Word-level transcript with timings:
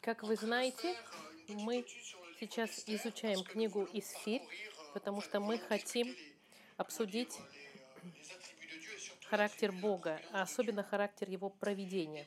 Как 0.00 0.22
вы 0.22 0.36
знаете, 0.36 0.96
мы 1.48 1.84
сейчас 2.38 2.84
изучаем 2.86 3.44
книгу 3.44 3.88
«Исфирь», 3.92 4.42
потому 4.94 5.20
что 5.20 5.40
мы 5.40 5.58
хотим 5.58 6.14
обсудить 6.76 7.38
характер 9.26 9.72
Бога, 9.72 10.20
а 10.32 10.42
особенно 10.42 10.82
характер 10.82 11.28
Его 11.28 11.50
проведения. 11.50 12.26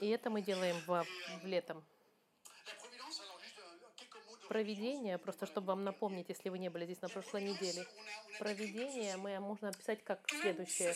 И 0.00 0.08
это 0.08 0.28
мы 0.30 0.42
делаем 0.42 0.76
в, 0.86 1.06
в 1.42 1.46
летом. 1.46 1.84
Проведение, 4.48 5.16
просто 5.16 5.46
чтобы 5.46 5.68
вам 5.68 5.84
напомнить, 5.84 6.28
если 6.28 6.48
вы 6.50 6.58
не 6.58 6.68
были 6.68 6.84
здесь 6.84 7.00
на 7.00 7.08
прошлой 7.08 7.42
неделе, 7.42 7.86
проведение 8.38 9.16
мы 9.16 9.38
можно 9.40 9.68
описать 9.70 10.04
как 10.04 10.28
следующее. 10.28 10.94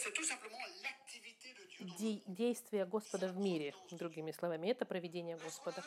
Де- 1.80 2.22
действие 2.26 2.84
Господа 2.86 3.28
в 3.28 3.38
мире, 3.38 3.72
другими 3.90 4.32
словами, 4.32 4.68
это 4.68 4.84
проведение 4.84 5.36
Господа. 5.36 5.84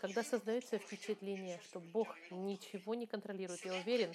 Когда 0.00 0.24
создается 0.24 0.78
впечатление, 0.78 1.60
что 1.64 1.78
Бог 1.78 2.08
ничего 2.30 2.94
не 2.94 3.06
контролирует, 3.06 3.64
я 3.64 3.74
уверен, 3.74 4.12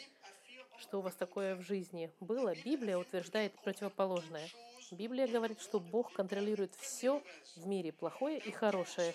что 0.80 1.00
у 1.00 1.02
вас 1.02 1.16
такое 1.16 1.56
в 1.56 1.62
жизни 1.62 2.12
было, 2.20 2.54
Библия 2.64 2.98
утверждает 2.98 3.54
противоположное. 3.62 4.50
Библия 4.92 5.28
говорит, 5.28 5.62
что 5.62 5.80
Бог 5.80 6.12
контролирует 6.12 6.76
все 6.76 7.24
в 7.56 7.66
мире, 7.66 7.94
плохое 7.94 8.38
и 8.38 8.52
хорошее. 8.52 9.14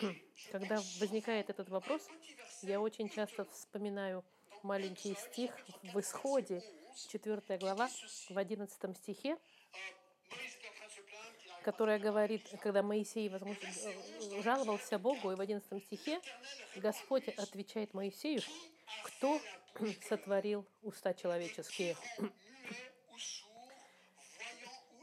Когда 0.52 0.76
возникает 1.00 1.50
этот 1.50 1.68
вопрос, 1.68 2.08
я 2.62 2.80
очень 2.80 3.08
часто 3.10 3.44
вспоминаю 3.44 4.24
маленький 4.62 5.14
стих 5.14 5.52
в 5.82 6.00
Исходе, 6.00 6.62
4 7.10 7.58
глава, 7.58 7.88
в 8.30 8.38
11 8.38 8.96
стихе, 8.96 9.36
которая 11.62 11.98
говорит, 11.98 12.42
когда 12.62 12.82
Моисей 12.82 13.28
возможно, 13.28 13.68
жаловался 14.42 14.98
Богу, 14.98 15.32
и 15.32 15.34
в 15.34 15.40
11 15.40 15.84
стихе 15.84 16.20
Господь 16.76 17.28
отвечает 17.28 17.94
Моисею, 17.94 18.42
кто 19.04 19.40
сотворил 20.08 20.64
уста 20.82 21.14
человеческие? 21.14 21.96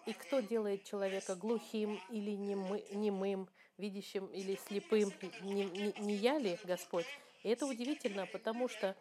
И 0.05 0.13
кто 0.13 0.39
делает 0.39 0.83
человека 0.83 1.35
глухим 1.35 1.99
или 2.11 2.31
немым, 2.31 3.49
видящим 3.77 4.27
или 4.27 4.57
слепым? 4.67 5.11
Не, 5.41 5.65
не, 5.65 5.93
не 5.99 6.15
я 6.15 6.37
ли 6.37 6.59
Господь? 6.63 7.07
И 7.43 7.49
это 7.49 7.65
удивительно, 7.65 8.27
потому 8.27 8.69
что 8.69 8.95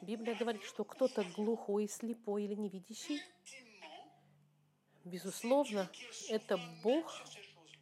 Библия 0.00 0.34
говорит, 0.34 0.62
что 0.62 0.84
кто-то 0.84 1.24
глухой, 1.36 1.88
слепой 1.88 2.44
или 2.44 2.54
невидящий, 2.54 3.20
безусловно, 5.04 5.90
это 6.28 6.58
Бог, 6.82 7.12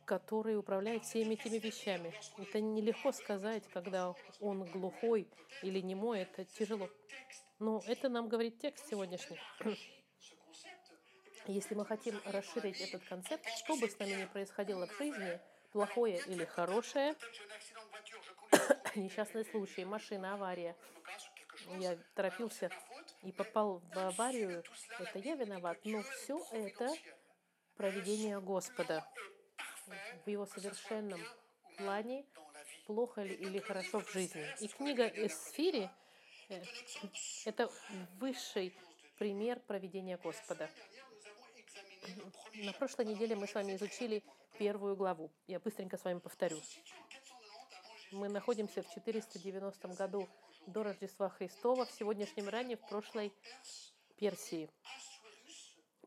который 0.05 0.57
управляет 0.57 1.05
всеми 1.05 1.35
этими 1.35 1.59
вещами. 1.59 2.15
Это 2.39 2.61
нелегко 2.61 3.13
сказать, 3.13 3.65
когда 3.73 4.15
он 4.41 4.65
глухой 4.65 5.29
или 5.63 5.81
немой, 5.81 6.21
это 6.21 6.45
тяжело. 6.45 6.89
Но 7.59 7.83
это 7.87 8.09
нам 8.09 8.29
говорит 8.29 8.59
текст 8.59 8.89
сегодняшний. 8.89 9.39
Если 11.47 11.75
мы 11.75 11.85
хотим 11.85 12.21
расширить 12.27 12.81
этот 12.81 13.05
концепт, 13.05 13.47
что 13.57 13.77
бы 13.77 13.89
с 13.89 13.99
нами 13.99 14.23
ни 14.23 14.27
происходило 14.27 14.87
в 14.87 14.97
жизни, 14.97 15.41
плохое 15.73 16.21
или 16.27 16.45
хорошее, 16.45 17.15
несчастный 18.95 19.45
случай, 19.45 19.85
машина, 19.85 20.35
авария. 20.35 20.77
Я 21.79 21.99
торопился 22.15 22.71
и 23.23 23.33
попал 23.33 23.81
в 23.93 23.99
аварию. 23.99 24.63
Это 24.99 25.19
я 25.19 25.35
виноват. 25.35 25.79
Но 25.85 26.03
все 26.03 26.45
это 26.53 26.93
проведение 27.77 28.41
Господа 28.41 29.07
в 30.25 30.29
его 30.29 30.47
совершенном 30.47 31.21
плане, 31.77 32.25
плохо 32.87 33.23
ли 33.23 33.35
или 33.35 33.59
хорошо 33.59 34.01
в 34.01 34.11
жизни. 34.13 34.45
И 34.61 34.69
книга 34.69 35.07
Эсфири 35.07 35.91
э,— 36.49 36.63
это 37.45 37.71
высший 38.19 38.77
пример 39.19 39.61
проведения 39.61 40.19
Господа. 40.19 40.71
На 42.55 42.73
прошлой 42.73 43.07
неделе 43.07 43.37
мы 43.37 43.47
с 43.47 43.55
вами 43.55 43.77
изучили 43.77 44.23
первую 44.59 44.97
главу. 44.97 45.31
Я 45.47 45.61
быстренько 45.61 45.97
с 45.97 46.05
вами 46.05 46.19
повторю. 46.19 46.61
Мы 48.11 48.29
находимся 48.29 48.83
в 48.83 48.91
490 48.95 49.89
году 49.89 50.29
до 50.69 50.83
Рождества 50.83 51.31
Христова, 51.31 51.87
в 51.87 51.91
сегодняшнем 51.91 52.49
ране, 52.49 52.77
в 52.77 52.89
прошлой 52.89 53.33
Персии. 54.17 54.71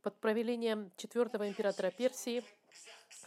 Под 0.01 0.19
правлением 0.19 0.91
четвертого 0.97 1.47
императора 1.47 1.91
Персии 1.91 2.43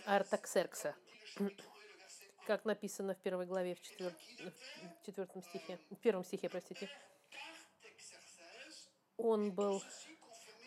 Артаксеркса, 0.07 0.95
как 2.47 2.65
написано 2.65 3.15
в 3.15 3.19
первой 3.19 3.47
главе, 3.47 3.75
в, 3.75 3.81
четвер... 3.81 4.13
в 5.01 5.07
четвертом 5.07 5.43
стихе, 5.43 5.79
в 5.91 5.97
первом 5.97 6.25
стихе, 6.25 6.49
простите. 6.49 6.89
Он 9.17 9.53
был 9.53 9.83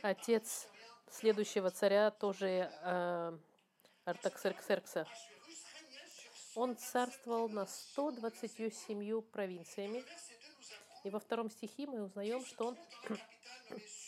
отец 0.01 0.67
следующего 1.09 1.71
царя, 1.71 2.11
тоже 2.11 2.71
э, 2.81 3.37
Артаксеркса. 4.05 5.07
Он 6.55 6.75
царствовал 6.75 7.49
на 7.49 7.67
127 7.67 9.21
провинциями. 9.21 10.03
И 11.03 11.09
во 11.09 11.19
втором 11.19 11.49
стихе 11.49 11.85
мы 11.87 12.03
узнаем, 12.03 12.45
что 12.45 12.67
он, 12.67 12.77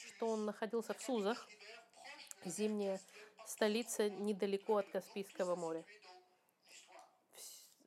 что 0.07 0.29
он 0.29 0.45
находился 0.45 0.93
в 0.93 1.01
Сузах, 1.01 1.47
зимняя 2.45 2.99
столица 3.45 4.09
недалеко 4.09 4.77
от 4.77 4.89
Каспийского 4.89 5.55
моря. 5.55 5.83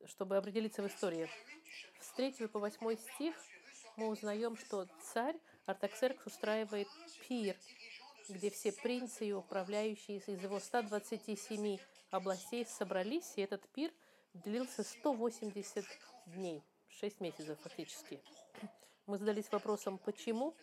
Чтобы 0.07 0.37
определиться 0.37 0.83
в 0.83 0.89
истории. 0.89 1.29
С 2.01 2.13
3 2.13 2.49
по 2.49 2.59
8 2.59 2.97
стих 2.97 3.35
мы 3.97 4.09
узнаем, 4.09 4.57
что 4.57 4.87
царь 5.13 5.39
Артаксеркс 5.67 6.27
устраивает 6.27 6.89
пир, 7.29 7.57
где 8.29 8.51
все 8.51 8.73
принцы 8.73 9.27
и 9.27 9.33
управляющие 9.33 10.19
из 10.19 10.27
его 10.29 10.59
127 10.59 11.79
областей 12.11 12.67
собрались, 12.67 13.35
и 13.37 13.43
этот 13.43 13.67
пир 13.69 13.93
длился 14.35 14.83
180 14.83 15.85
дней, 16.27 16.63
6 16.89 17.21
месяцев 17.21 17.59
фактически. 17.61 18.21
Мы 19.07 19.19
задались 19.19 19.51
вопросом, 19.51 19.99
почему? 19.99 20.55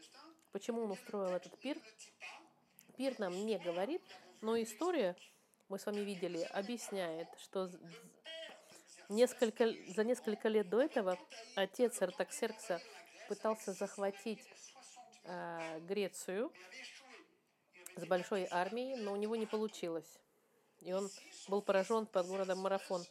Почему 0.53 0.83
он 0.83 0.91
устроил 0.91 1.35
этот 1.35 1.59
пир? 1.59 1.77
Пир 2.95 3.19
нам 3.19 3.33
не 3.45 3.57
говорит, 3.57 4.01
но 4.39 4.61
история, 4.61 5.17
мы 5.67 5.77
с 5.77 5.85
вами 5.85 5.99
видели, 5.99 6.39
объясняет, 6.53 7.27
что 7.37 7.69
несколько, 9.09 9.73
за 9.93 10.05
несколько 10.05 10.47
лет 10.47 10.69
до 10.69 10.81
этого 10.81 11.19
отец 11.55 12.01
Артаксеркса 12.01 12.81
пытался 13.27 13.73
захватить 13.73 14.39
э, 15.25 15.79
Грецию 15.81 16.51
с 17.97 18.05
большой 18.05 18.47
армией, 18.49 18.95
но 18.95 19.11
у 19.11 19.17
него 19.17 19.35
не 19.35 19.47
получилось. 19.47 20.17
И 20.79 20.93
он 20.93 21.09
был 21.49 21.61
поражен 21.61 22.05
под 22.05 22.27
городом 22.27 22.59
Марафон. 22.59 23.03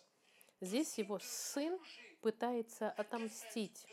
Здесь 0.63 0.97
его 0.97 1.19
сын 1.19 1.79
пытается 2.23 2.91
отомстить, 2.91 3.87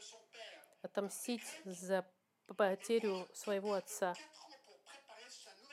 отомстить 0.85 1.62
за 1.66 2.06
потерю 2.47 3.28
своего 3.34 3.73
отца. 3.73 4.16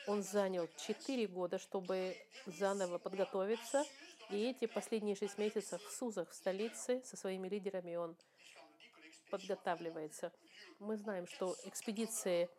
Он 0.07 0.21
занял 0.21 0.67
4 0.85 1.27
года, 1.27 1.59
чтобы 1.59 2.17
заново 2.45 2.97
подготовиться, 2.97 3.85
и 4.29 4.49
эти 4.49 4.65
последние 4.65 5.15
6 5.15 5.37
месяцев 5.37 5.81
в 5.81 5.91
Сузах, 5.91 6.29
в 6.31 6.35
столице, 6.35 7.01
со 7.05 7.15
своими 7.15 7.47
лидерами 7.47 7.95
он 7.95 8.17
подготавливается. 9.29 10.33
Мы 10.79 10.97
знаем, 10.97 11.27
что 11.27 11.55
экспедиция 11.65 12.49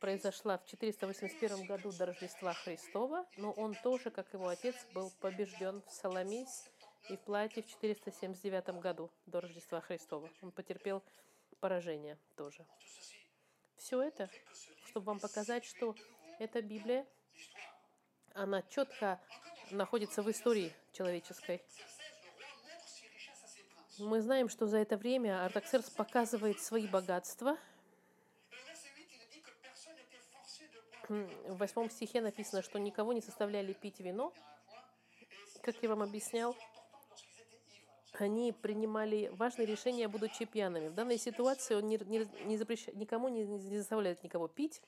произошла 0.00 0.58
в 0.58 0.66
481 0.66 1.66
году 1.66 1.92
до 1.92 2.06
Рождества 2.06 2.52
Христова, 2.52 3.24
но 3.36 3.52
он 3.52 3.74
тоже, 3.82 4.10
как 4.10 4.32
его 4.34 4.48
отец, 4.48 4.74
был 4.92 5.10
побежден 5.20 5.82
в 5.86 5.92
Соломис 5.92 6.68
и 7.08 7.16
в 7.16 7.20
платье 7.20 7.62
в 7.62 7.66
479 7.68 8.80
году 8.80 9.10
до 9.26 9.40
Рождества 9.40 9.80
Христова. 9.80 10.28
Он 10.42 10.50
потерпел 10.50 11.02
поражение 11.62 12.18
тоже. 12.36 12.66
Все 13.76 14.02
это, 14.02 14.28
чтобы 14.86 15.06
вам 15.06 15.20
показать, 15.20 15.64
что 15.64 15.94
эта 16.40 16.60
Библия, 16.60 17.06
она 18.34 18.62
четко 18.62 19.20
находится 19.70 20.22
в 20.22 20.30
истории 20.30 20.74
человеческой. 20.92 21.62
Мы 23.98 24.20
знаем, 24.20 24.48
что 24.48 24.66
за 24.66 24.78
это 24.78 24.96
время 24.96 25.44
Артаксеркс 25.44 25.90
показывает 25.90 26.60
свои 26.60 26.88
богатства. 26.88 27.56
В 31.08 31.56
восьмом 31.58 31.90
стихе 31.90 32.20
написано, 32.20 32.62
что 32.62 32.80
никого 32.80 33.12
не 33.12 33.20
составляли 33.20 33.72
пить 33.72 34.00
вино. 34.00 34.32
Как 35.62 35.80
я 35.80 35.88
вам 35.90 36.02
объяснял, 36.02 36.56
они 38.20 38.52
принимали 38.52 39.28
важные 39.34 39.66
решения, 39.66 40.08
будучи 40.08 40.44
пьяными. 40.44 40.88
В 40.88 40.94
данной 40.94 41.18
ситуации 41.18 41.74
он 41.74 41.86
не, 41.86 41.98
не, 41.98 42.28
не 42.44 42.56
запрещает, 42.56 42.96
никому 42.96 43.28
не, 43.28 43.44
не 43.44 43.78
заставляет 43.78 44.22
никого 44.22 44.48
пить. 44.48 44.82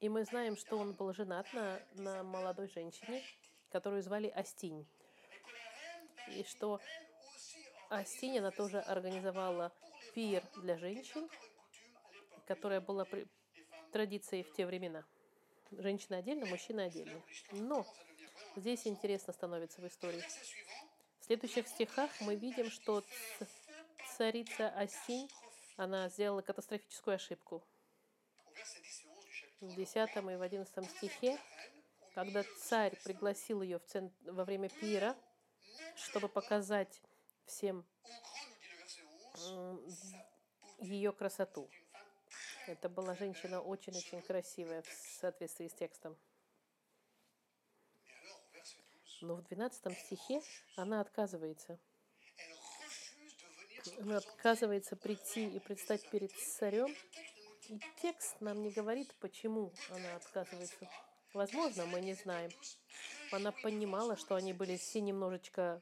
И 0.00 0.08
мы 0.08 0.24
знаем, 0.24 0.56
что 0.56 0.78
он 0.78 0.94
был 0.94 1.12
женат 1.12 1.46
на, 1.52 1.80
на 1.94 2.22
молодой 2.22 2.68
женщине, 2.68 3.22
которую 3.70 4.02
звали 4.02 4.28
Астинь. 4.28 4.86
И 6.28 6.44
что 6.44 6.80
Астинь, 7.88 8.38
она 8.38 8.50
тоже 8.50 8.80
организовала 8.80 9.72
пир 10.14 10.42
для 10.56 10.76
женщин, 10.78 11.28
которая 12.46 12.80
была 12.80 13.04
при... 13.04 13.26
традицией 13.92 14.42
в 14.42 14.52
те 14.52 14.66
времена. 14.66 15.04
Женщина 15.70 16.18
отдельно, 16.18 16.46
мужчина 16.46 16.84
отдельно. 16.84 17.22
Но 17.52 17.86
здесь 18.56 18.86
интересно 18.86 19.32
становится 19.32 19.80
в 19.80 19.86
истории. 19.86 20.22
В 21.20 21.24
следующих 21.24 21.68
стихах 21.68 22.10
мы 22.20 22.34
видим, 22.34 22.70
что 22.70 23.04
царица 24.16 24.68
Астинь, 24.70 25.30
она 25.76 26.08
сделала 26.08 26.42
катастрофическую 26.42 27.14
ошибку. 27.14 27.62
В 29.60 29.74
10 29.74 29.96
и 29.96 30.20
в 30.20 30.42
11 30.42 30.90
стихе, 30.90 31.38
когда 32.14 32.44
царь 32.60 32.96
пригласил 33.04 33.62
ее 33.62 33.78
в 33.78 33.84
центр, 33.84 34.14
во 34.30 34.44
время 34.44 34.68
пира, 34.68 35.16
чтобы 35.94 36.28
показать 36.28 37.00
всем 37.46 37.84
ее 40.78 41.12
красоту. 41.12 41.70
Это 42.66 42.88
была 42.88 43.14
женщина 43.14 43.60
очень-очень 43.60 44.22
красивая 44.22 44.82
в 44.82 44.88
соответствии 45.20 45.68
с 45.68 45.74
текстом. 45.74 46.16
Но 49.22 49.36
в 49.36 49.42
12 49.44 49.98
стихе 49.98 50.42
она 50.76 51.00
отказывается. 51.00 51.78
Она 54.00 54.18
отказывается 54.18 54.96
прийти 54.96 55.48
и 55.48 55.60
предстать 55.60 56.08
перед 56.10 56.32
царем. 56.32 56.94
И 57.68 57.80
текст 58.00 58.40
нам 58.40 58.62
не 58.62 58.70
говорит, 58.70 59.14
почему 59.20 59.72
она 59.90 60.16
отказывается. 60.16 60.88
Возможно, 61.32 61.86
мы 61.86 62.00
не 62.00 62.14
знаем. 62.14 62.50
Она 63.30 63.52
понимала, 63.52 64.16
что 64.16 64.34
они 64.34 64.52
были 64.52 64.76
все 64.76 65.00
немножечко 65.00 65.80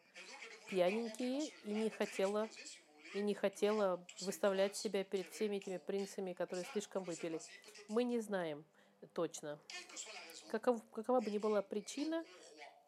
пьяненькие 0.69 1.49
и 1.65 1.71
не 1.73 1.91
хотела 1.91 2.49
и 3.15 3.21
не 3.21 3.35
хотела 3.35 4.05
выставлять 4.21 4.77
себя 4.77 5.03
перед 5.03 5.29
всеми 5.33 5.57
этими 5.57 5.79
принцами, 5.79 6.33
которые 6.33 6.65
слишком 6.67 7.03
выпили. 7.03 7.41
Мы 7.89 8.05
не 8.05 8.21
знаем 8.21 8.65
точно. 9.15 9.59
Каков, 10.51 10.81
какова 10.93 11.21
бы 11.21 11.31
ни 11.31 11.39
была 11.39 11.63
причина, 11.63 12.25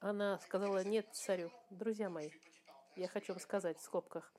она 0.02 0.38
сказала 0.40 0.82
нет 0.82 1.06
царю. 1.12 1.50
Друзья 1.70 2.10
мои, 2.10 2.30
я 2.96 3.06
хочу 3.06 3.32
вам 3.32 3.40
сказать 3.40 3.78
в 3.78 3.82
скобках, 3.82 4.32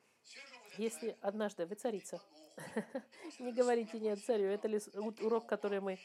если 0.78 1.18
однажды 1.22 1.66
вы 1.66 1.76
царица, 1.76 2.22
не 3.40 3.54
говорите 3.54 3.98
нет 4.00 4.24
царю, 4.24 4.48
это 4.48 4.68
урок, 5.22 5.48
который 5.48 5.80
мы 5.80 6.00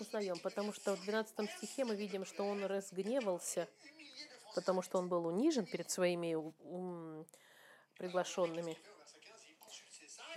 узнаем, 0.00 0.38
потому 0.38 0.72
что 0.72 0.96
в 0.96 1.02
12 1.02 1.50
стихе 1.50 1.84
мы 1.84 1.94
видим, 1.94 2.24
что 2.24 2.44
он 2.44 2.64
разгневался, 2.64 3.68
потому 4.54 4.80
что 4.80 4.98
он 4.98 5.08
был 5.08 5.26
унижен 5.26 5.66
перед 5.66 5.90
своими 5.90 6.34
приглашенными. 7.98 8.78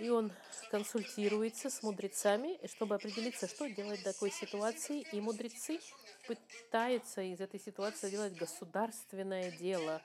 И 0.00 0.10
он 0.10 0.30
консультируется 0.70 1.70
с 1.70 1.82
мудрецами, 1.82 2.60
чтобы 2.66 2.96
определиться, 2.96 3.48
что 3.48 3.66
делать 3.70 4.00
в 4.00 4.04
такой 4.04 4.30
ситуации. 4.30 5.06
И 5.12 5.20
мудрецы 5.22 5.80
пытаются 6.26 7.22
из 7.22 7.40
этой 7.40 7.60
ситуации 7.60 8.10
делать 8.10 8.36
государственное 8.36 9.50
дело, 9.50 10.02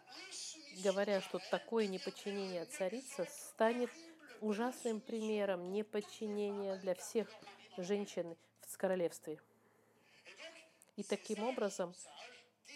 говоря, 0.84 1.22
что 1.22 1.40
такое 1.50 1.88
неподчинение 1.88 2.66
царицы 2.66 3.28
станет 3.30 3.90
ужасным 4.42 5.00
примером 5.00 5.72
неподчинения 5.72 6.78
для 6.78 6.96
всех 6.96 7.28
женщин 7.78 8.36
в 8.62 8.78
королевстве. 8.78 9.40
И 10.98 11.04
таким 11.04 11.44
образом 11.44 11.94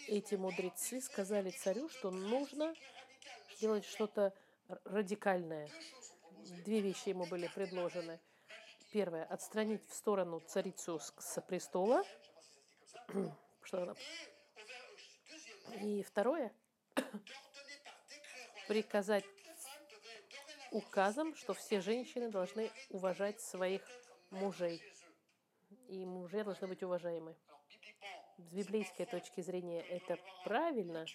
эти 0.08 0.34
мудрецы 0.34 1.00
сказали 1.00 1.50
царю, 1.50 1.88
что 1.88 2.10
нужно 2.10 2.74
делать 3.60 3.84
что-то 3.84 4.32
радикальное. 4.84 5.68
Две 6.64 6.80
вещи 6.80 7.08
ему 7.08 7.26
были 7.26 7.48
предложены. 7.48 8.20
Первое– 8.92 9.24
отстранить 9.30 9.86
в 9.88 9.94
сторону 9.94 10.40
царицу 10.40 11.00
с 11.00 11.40
престола. 11.42 12.04
Что 13.62 13.82
она... 13.82 13.94
И 15.82 16.02
второе– 16.02 16.52
приказать 18.68 19.24
указом, 20.72 21.34
что 21.34 21.54
все 21.54 21.80
женщины 21.80 22.30
должны 22.30 22.70
уважать 22.90 23.40
своих 23.40 23.82
мужей. 24.30 24.82
И 25.88 26.04
мужья 26.04 26.44
должны 26.44 26.66
быть 26.66 26.82
уважаемы. 26.82 27.36
С 28.38 28.52
библейской 28.52 29.06
точки 29.06 29.40
зрения 29.40 29.80
это 29.82 30.18
правильно, 30.44 31.06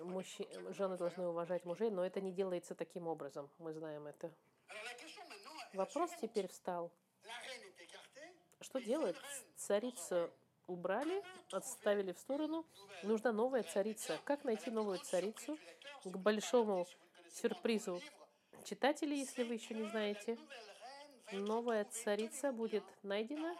мужчи... 0.00 0.48
жены 0.70 0.96
должны 0.96 1.28
уважать 1.28 1.64
мужей, 1.64 1.90
но 1.90 2.04
это 2.04 2.20
не 2.20 2.32
делается 2.32 2.74
таким 2.74 3.06
образом. 3.06 3.50
Мы 3.58 3.72
знаем 3.72 4.06
это. 4.06 4.34
Вопрос 5.74 6.10
теперь 6.20 6.48
встал. 6.48 6.92
Что 8.60 8.78
делать? 8.80 9.16
Царицу 9.56 10.30
убрали, 10.70 11.22
отставили 11.50 12.12
в 12.12 12.18
сторону. 12.18 12.64
Нужна 13.02 13.32
новая 13.32 13.62
царица. 13.62 14.18
Как 14.24 14.44
найти 14.44 14.70
новую 14.70 14.98
царицу? 14.98 15.58
К 16.04 16.16
большому 16.16 16.86
сюрпризу 17.32 18.00
читателей, 18.64 19.18
если 19.18 19.42
вы 19.42 19.54
еще 19.54 19.74
не 19.74 19.88
знаете, 19.88 20.38
новая 21.32 21.84
царица 21.84 22.52
будет 22.52 22.84
найдена 23.02 23.56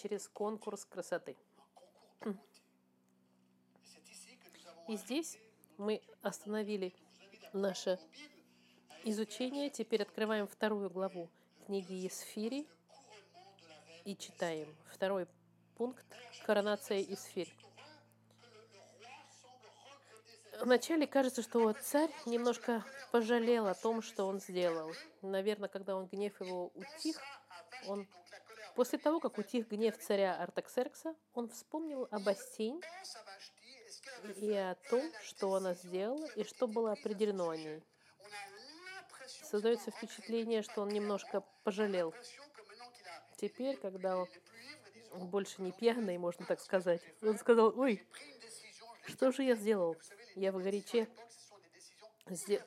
через 0.00 0.28
конкурс 0.28 0.84
красоты. 0.84 1.36
И 4.88 4.96
здесь 4.96 5.38
мы 5.78 6.02
остановили 6.22 6.94
наше 7.52 7.98
изучение. 9.04 9.70
Теперь 9.70 10.02
открываем 10.02 10.46
вторую 10.46 10.90
главу 10.90 11.30
книги 11.66 11.94
Есфири 11.94 12.66
и 14.04 14.16
читаем. 14.16 14.74
Второй 14.92 15.26
пункт– 15.76 16.04
коронация 16.44 16.98
Есфирь. 16.98 17.52
Вначале 20.60 21.06
кажется, 21.06 21.42
что 21.42 21.72
царь 21.72 22.10
немножко 22.26 22.84
пожалел 23.10 23.66
о 23.66 23.74
том, 23.74 24.02
что 24.02 24.26
он 24.26 24.40
сделал. 24.40 24.92
Наверное, 25.22 25.68
когда 25.68 25.96
он 25.96 26.06
гнев 26.06 26.40
его 26.40 26.70
утих, 26.74 27.20
он 27.86 28.06
После 28.74 28.98
того, 28.98 29.20
как 29.20 29.38
утих 29.38 29.68
гнев 29.68 29.96
царя 29.98 30.34
Артаксеркса, 30.34 31.14
он 31.32 31.48
вспомнил 31.48 32.08
об 32.10 32.28
Астинь 32.28 32.80
и 34.36 34.52
о 34.52 34.74
том, 34.90 35.02
что 35.22 35.54
она 35.54 35.74
сделала 35.74 36.26
и 36.34 36.42
что 36.42 36.66
было 36.66 36.92
определено 36.92 37.50
о 37.50 37.56
ней. 37.56 37.84
Создается 39.28 39.92
впечатление, 39.92 40.62
что 40.62 40.82
он 40.82 40.88
немножко 40.88 41.44
пожалел. 41.62 42.12
Теперь, 43.36 43.76
когда 43.76 44.18
он 45.14 45.28
больше 45.28 45.62
не 45.62 45.72
пьяный, 45.72 46.18
можно 46.18 46.44
так 46.44 46.60
сказать, 46.60 47.02
он 47.22 47.38
сказал, 47.38 47.72
ой, 47.78 48.02
что 49.06 49.32
же 49.32 49.42
я 49.42 49.54
сделал? 49.54 49.96
Я 50.34 50.52
в 50.52 50.62
горяче 50.62 51.08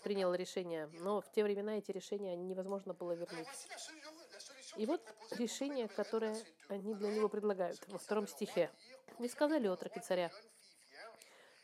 принял 0.03 0.33
решение, 0.33 0.89
но 0.99 1.21
в 1.21 1.31
те 1.31 1.43
времена 1.43 1.77
эти 1.77 1.91
решения 1.91 2.35
невозможно 2.35 2.93
было 2.93 3.13
вернуть. 3.13 3.47
И 4.77 4.85
вот 4.85 5.01
решение, 5.31 5.87
которое 5.87 6.37
они 6.69 6.93
для 6.93 7.09
него 7.09 7.27
предлагают 7.27 7.79
во 7.87 7.97
втором 7.97 8.27
стихе. 8.27 8.69
«Не 9.17 9.27
сказали 9.27 9.67
отроки 9.67 9.99
царя, 9.99 10.31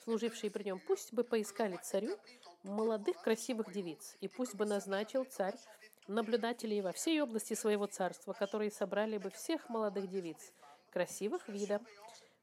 служившие 0.04 0.50
при 0.50 0.64
нем, 0.64 0.80
пусть 0.80 1.14
бы 1.14 1.24
поискали 1.24 1.78
царю 1.84 2.18
молодых 2.64 3.22
красивых 3.22 3.72
девиц, 3.72 4.16
и 4.22 4.28
пусть 4.28 4.56
бы 4.56 4.66
назначил 4.66 5.24
царь 5.26 5.56
наблюдателей 6.08 6.82
во 6.82 6.92
всей 6.92 7.22
области 7.22 7.54
своего 7.54 7.86
царства, 7.86 8.34
которые 8.34 8.72
собрали 8.72 9.18
бы 9.20 9.30
всех 9.30 9.70
молодых 9.70 10.10
девиц, 10.10 10.52
красивых 10.94 11.50
вида, 11.50 11.82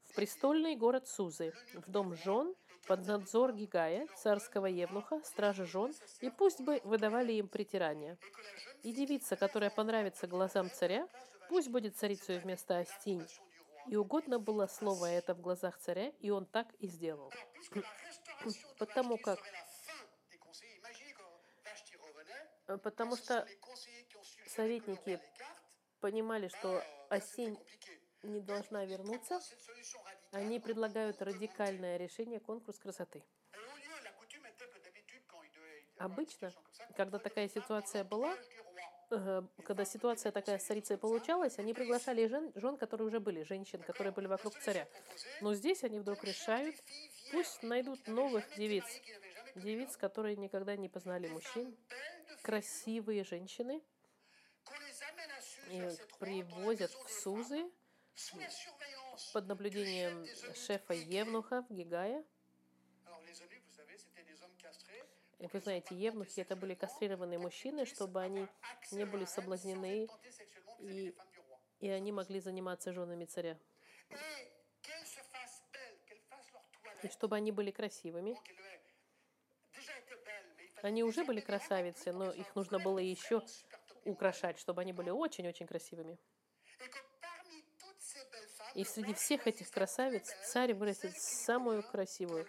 в 0.02 0.14
престольный 0.16 0.74
город 0.74 1.06
Сузы, 1.06 1.54
в 1.74 1.88
дом 1.88 2.16
жен, 2.16 2.52
под 2.88 3.06
надзор 3.06 3.52
Гигая, 3.52 4.08
царского 4.16 4.66
евнуха, 4.66 5.20
стражи 5.24 5.64
жен, 5.64 5.94
и 6.20 6.30
пусть 6.30 6.60
бы 6.60 6.80
выдавали 6.82 7.32
им 7.34 7.46
притирание. 7.46 8.18
И 8.82 8.92
девица, 8.92 9.36
которая 9.36 9.70
понравится 9.70 10.26
глазам 10.26 10.68
царя, 10.68 11.06
пусть 11.48 11.68
будет 11.68 11.96
царицей 11.96 12.40
вместо 12.40 12.78
Астинь. 12.78 13.24
И 13.86 13.94
угодно 13.94 14.40
было 14.40 14.66
слово 14.66 15.06
это 15.06 15.34
в 15.34 15.40
глазах 15.40 15.78
царя, 15.78 16.08
и 16.18 16.30
он 16.30 16.44
так 16.44 16.74
и 16.80 16.88
сделал. 16.88 17.32
Потому 18.78 19.16
как 19.16 19.38
Потому 22.84 23.16
что 23.16 23.46
советники 24.46 25.20
понимали, 26.00 26.48
что 26.48 26.84
осень 27.10 27.58
не 28.22 28.40
должна 28.40 28.84
вернуться, 28.84 29.40
они 30.32 30.60
предлагают 30.60 31.20
радикальное 31.22 31.96
решение 31.96 32.40
конкурс 32.40 32.78
красоты. 32.78 33.22
Обычно, 35.98 36.52
когда 36.96 37.18
такая 37.18 37.48
ситуация 37.48 38.04
была, 38.04 38.34
э, 39.10 39.42
когда 39.64 39.84
ситуация 39.84 40.32
такая 40.32 40.58
с 40.58 40.64
царицей 40.64 40.96
получалась, 40.96 41.58
они 41.58 41.74
приглашали 41.74 42.26
жен, 42.26 42.52
жен, 42.54 42.78
которые 42.78 43.08
уже 43.08 43.20
были, 43.20 43.42
женщин, 43.42 43.82
которые 43.82 44.12
были 44.12 44.26
вокруг 44.26 44.58
царя. 44.58 44.88
Но 45.42 45.52
здесь 45.52 45.84
они 45.84 45.98
вдруг 45.98 46.24
решают, 46.24 46.76
пусть 47.32 47.62
найдут 47.62 48.06
новых 48.08 48.44
девиц, 48.56 48.84
девиц, 49.56 49.96
которые 49.98 50.36
никогда 50.36 50.74
не 50.74 50.88
познали 50.88 51.28
мужчин, 51.28 51.76
красивые 52.42 53.22
женщины, 53.24 53.82
и 55.68 55.88
привозят 56.18 56.92
в 56.92 57.10
Сузы 57.10 57.70
под 59.32 59.46
наблюдением 59.46 60.26
шефа 60.54 60.94
Евнуха 60.94 61.64
Гигая. 61.68 62.24
И 65.38 65.46
вы 65.46 65.60
знаете, 65.60 65.94
евнухи 65.94 66.40
это 66.40 66.54
были 66.54 66.74
кастрированные 66.74 67.38
мужчины, 67.38 67.86
чтобы 67.86 68.20
они 68.20 68.46
не 68.92 69.06
были 69.06 69.24
соблазнены, 69.24 70.06
и, 70.80 71.14
и 71.80 71.88
они 71.88 72.12
могли 72.12 72.40
заниматься 72.40 72.92
женами 72.92 73.24
царя. 73.24 73.58
И 77.02 77.08
чтобы 77.08 77.36
они 77.36 77.52
были 77.52 77.70
красивыми. 77.70 78.36
Они 80.82 81.02
уже 81.02 81.24
были 81.24 81.40
красавицы, 81.40 82.12
но 82.12 82.30
их 82.30 82.54
нужно 82.54 82.78
было 82.78 82.98
еще 82.98 83.42
украшать, 84.04 84.58
чтобы 84.58 84.82
они 84.82 84.92
были 84.92 85.08
очень-очень 85.08 85.66
красивыми. 85.66 86.18
И 88.74 88.84
среди 88.84 89.14
всех 89.14 89.46
этих 89.46 89.70
красавиц 89.70 90.28
царь 90.44 90.74
вырастет 90.74 91.16
самую 91.18 91.82
красивую, 91.82 92.46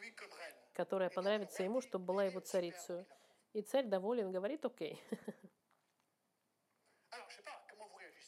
которая 0.74 1.10
понравится 1.10 1.64
ему, 1.64 1.82
чтобы 1.82 2.06
была 2.06 2.26
его 2.26 2.40
царицей. 2.40 3.06
И 3.54 3.62
царь 3.62 3.86
доволен, 3.86 4.32
говорит, 4.32 4.64
окей. 4.66 5.02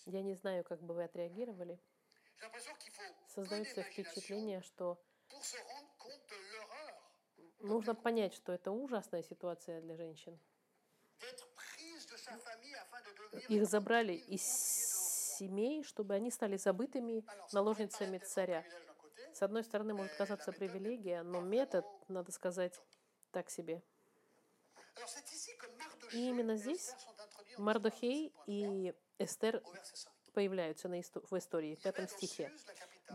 Я 0.06 0.22
не 0.22 0.34
знаю, 0.34 0.64
как 0.64 0.82
бы 0.82 0.94
вы 0.94 1.04
отреагировали. 1.04 1.80
Создается 3.28 3.84
впечатление, 3.84 4.62
что 4.62 5.02
нужно 7.60 7.96
понять, 7.96 8.34
что 8.34 8.52
это 8.52 8.72
ужасная 8.72 9.24
ситуация 9.24 9.82
для 9.82 9.96
женщин. 9.96 10.40
Их 13.48 13.66
забрали 13.66 14.14
из 14.14 14.44
семей, 15.38 15.84
чтобы 15.84 16.14
они 16.14 16.32
стали 16.32 16.58
забытыми 16.58 17.26
наложницами 17.52 18.18
царя. 18.20 18.64
С 19.34 19.42
одной 19.42 19.64
стороны, 19.64 19.94
может 19.94 20.14
казаться 20.14 20.52
привилегия, 20.52 21.24
но 21.24 21.42
метод, 21.42 21.86
надо 22.08 22.32
сказать, 22.32 22.80
так 23.32 23.50
себе. 23.50 23.82
И 26.12 26.30
именно 26.30 26.56
здесь 26.56 26.94
Мардохей 27.58 28.32
и 28.46 28.94
Эстер 29.18 29.64
появляются 30.34 30.88
на 30.88 31.00
исто- 31.00 31.26
в 31.30 31.38
истории, 31.38 31.76
в 31.76 31.82
пятом 31.82 32.08
стихе. 32.08 32.52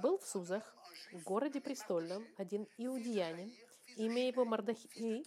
«Был 0.03 0.19
в 0.19 0.27
Сузах, 0.27 0.77
городе 1.25 1.61
престольном, 1.61 2.27
один 2.37 2.67
иудеянин, 2.77 3.53
имя 3.97 4.27
его 4.27 4.45
Мардохей, 4.45 5.25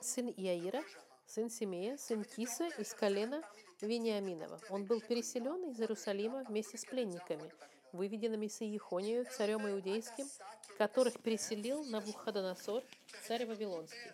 сын 0.00 0.28
Иаира, 0.28 0.82
сын 1.26 1.50
Симея, 1.50 1.96
сын 1.96 2.24
Киса 2.24 2.66
из 2.78 2.92
колена 2.94 3.42
Вениаминова. 3.82 4.60
Он 4.70 4.84
был 4.84 5.00
переселен 5.00 5.70
из 5.70 5.80
Иерусалима 5.80 6.44
вместе 6.44 6.78
с 6.78 6.84
пленниками, 6.84 7.50
выведенными 7.92 8.46
с 8.48 8.62
Иехонию, 8.62 9.24
царем 9.24 9.68
иудейским, 9.68 10.26
которых 10.78 11.20
переселил 11.20 11.84
Навуходоносор, 11.84 12.82
царь 13.26 13.46
Вавилонский. 13.46 14.12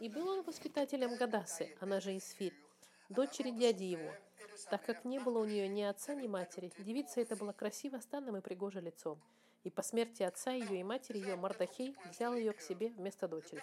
И 0.00 0.08
был 0.08 0.28
он 0.28 0.42
воспитателем 0.42 1.16
Гадасы, 1.16 1.74
она 1.80 2.00
же 2.00 2.16
Исфирь, 2.16 2.54
дочери 3.08 3.50
дяди 3.50 3.84
его, 3.84 4.12
так 4.70 4.84
как 4.84 5.04
не 5.04 5.18
было 5.18 5.40
у 5.40 5.44
нее 5.44 5.68
ни 5.68 5.82
отца, 5.82 6.14
ни 6.14 6.26
матери. 6.26 6.72
Девица 6.78 7.20
эта 7.20 7.36
была 7.36 7.52
красива 7.52 7.98
станом 7.98 8.36
и 8.36 8.40
пригожа 8.40 8.80
лицом. 8.80 9.20
И 9.64 9.70
по 9.70 9.82
смерти 9.82 10.22
отца 10.22 10.52
ее 10.52 10.80
и 10.80 10.84
матери 10.84 11.18
ее 11.18 11.36
Мардахей 11.36 11.96
взял 12.10 12.34
ее 12.34 12.52
к 12.52 12.60
себе 12.60 12.88
вместо 12.90 13.26
дочери. 13.26 13.62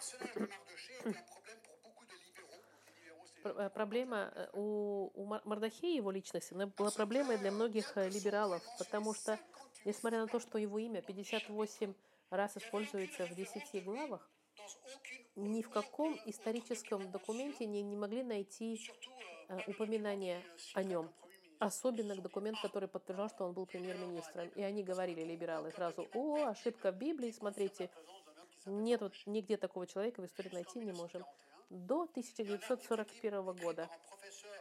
Пр- 3.45 3.69
Проблема 3.69 4.31
э, 4.33 4.47
у, 4.53 5.11
у 5.13 5.25
Мар- 5.25 5.41
Мардахея, 5.45 5.95
его 5.95 6.09
личности, 6.09 6.55
она 6.55 6.65
была 6.65 6.89
проблемой 6.89 7.37
для 7.37 7.51
многих 7.51 7.95
э, 7.95 8.09
либералов, 8.09 8.63
потому 8.79 9.13
что, 9.13 9.37
несмотря 9.85 10.21
на 10.21 10.27
то, 10.27 10.39
что 10.39 10.57
его 10.57 10.79
имя 10.79 11.03
58 11.03 11.93
раз 12.31 12.57
используется 12.57 13.27
в 13.27 13.35
10 13.35 13.83
главах, 13.85 14.27
ни 15.35 15.61
в 15.61 15.69
каком 15.69 16.17
историческом 16.25 17.11
документе 17.11 17.67
не, 17.67 17.83
не 17.83 17.95
могли 17.95 18.23
найти 18.23 18.81
э, 19.47 19.59
упоминания 19.67 20.41
о 20.73 20.81
нем. 20.81 21.11
Особенно 21.59 22.15
документ, 22.15 22.57
который 22.63 22.89
подтверждал, 22.89 23.29
что 23.29 23.45
он 23.45 23.53
был 23.53 23.67
премьер-министром. 23.67 24.49
И 24.55 24.63
они 24.63 24.81
говорили, 24.83 25.23
либералы, 25.23 25.71
сразу, 25.71 26.07
о, 26.15 26.45
ошибка 26.47 26.91
в 26.91 26.95
Библии, 26.97 27.29
смотрите, 27.29 27.91
нет 28.65 29.01
вот 29.01 29.13
нигде 29.27 29.55
такого 29.57 29.85
человека 29.85 30.21
в 30.21 30.25
истории 30.25 30.49
найти 30.51 30.79
не 30.79 30.93
можем. 30.93 31.23
До 31.69 32.03
1941 32.03 33.43
года, 33.53 33.89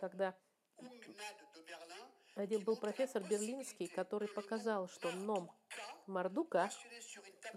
когда 0.01 0.35
один 2.35 2.65
был 2.65 2.77
профессор 2.77 3.23
берлинский, 3.23 3.87
который 3.89 4.29
показал, 4.29 4.89
что 4.89 5.13
ном 5.13 5.51
Мардука, 6.07 6.71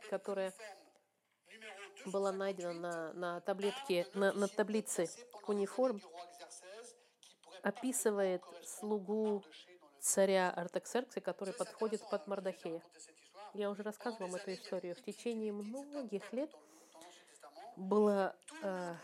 которая 0.09 0.53
была 2.05 2.31
найдена 2.31 2.73
на, 2.73 3.13
на 3.13 3.41
таблетке, 3.41 4.07
на, 4.13 4.33
на 4.33 4.47
таблице 4.47 5.07
униформ, 5.47 6.01
описывает 7.63 8.43
слугу 8.63 9.43
царя 9.99 10.51
Артаксеркса, 10.51 11.21
который 11.21 11.53
подходит 11.53 12.01
под 12.09 12.27
Мардахея. 12.27 12.81
Я 13.53 13.69
уже 13.69 13.81
рассказывала 13.81 14.27
вам 14.27 14.35
эту 14.35 14.53
историю. 14.53 14.95
В 14.95 15.01
течение 15.01 15.51
многих 15.51 16.31
лет 16.33 16.53
было... 17.75 18.35
э, 18.61 18.95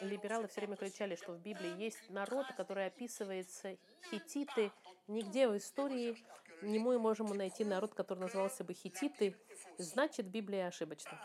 либералы 0.00 0.48
все 0.48 0.60
время 0.60 0.76
кричали, 0.76 1.16
что 1.16 1.32
в 1.32 1.38
Библии 1.38 1.76
есть 1.76 2.10
народ, 2.10 2.46
который 2.56 2.86
описывается 2.86 3.76
хититы. 4.10 4.72
Нигде 5.06 5.48
в 5.48 5.56
истории 5.56 6.16
не 6.62 6.78
мы 6.78 6.98
можем 6.98 7.26
найти 7.28 7.64
народ, 7.64 7.94
который 7.94 8.20
назывался 8.20 8.64
бы 8.64 8.74
хититы. 8.74 9.36
Значит, 9.78 10.26
Библия 10.26 10.68
ошибочна. 10.68 11.20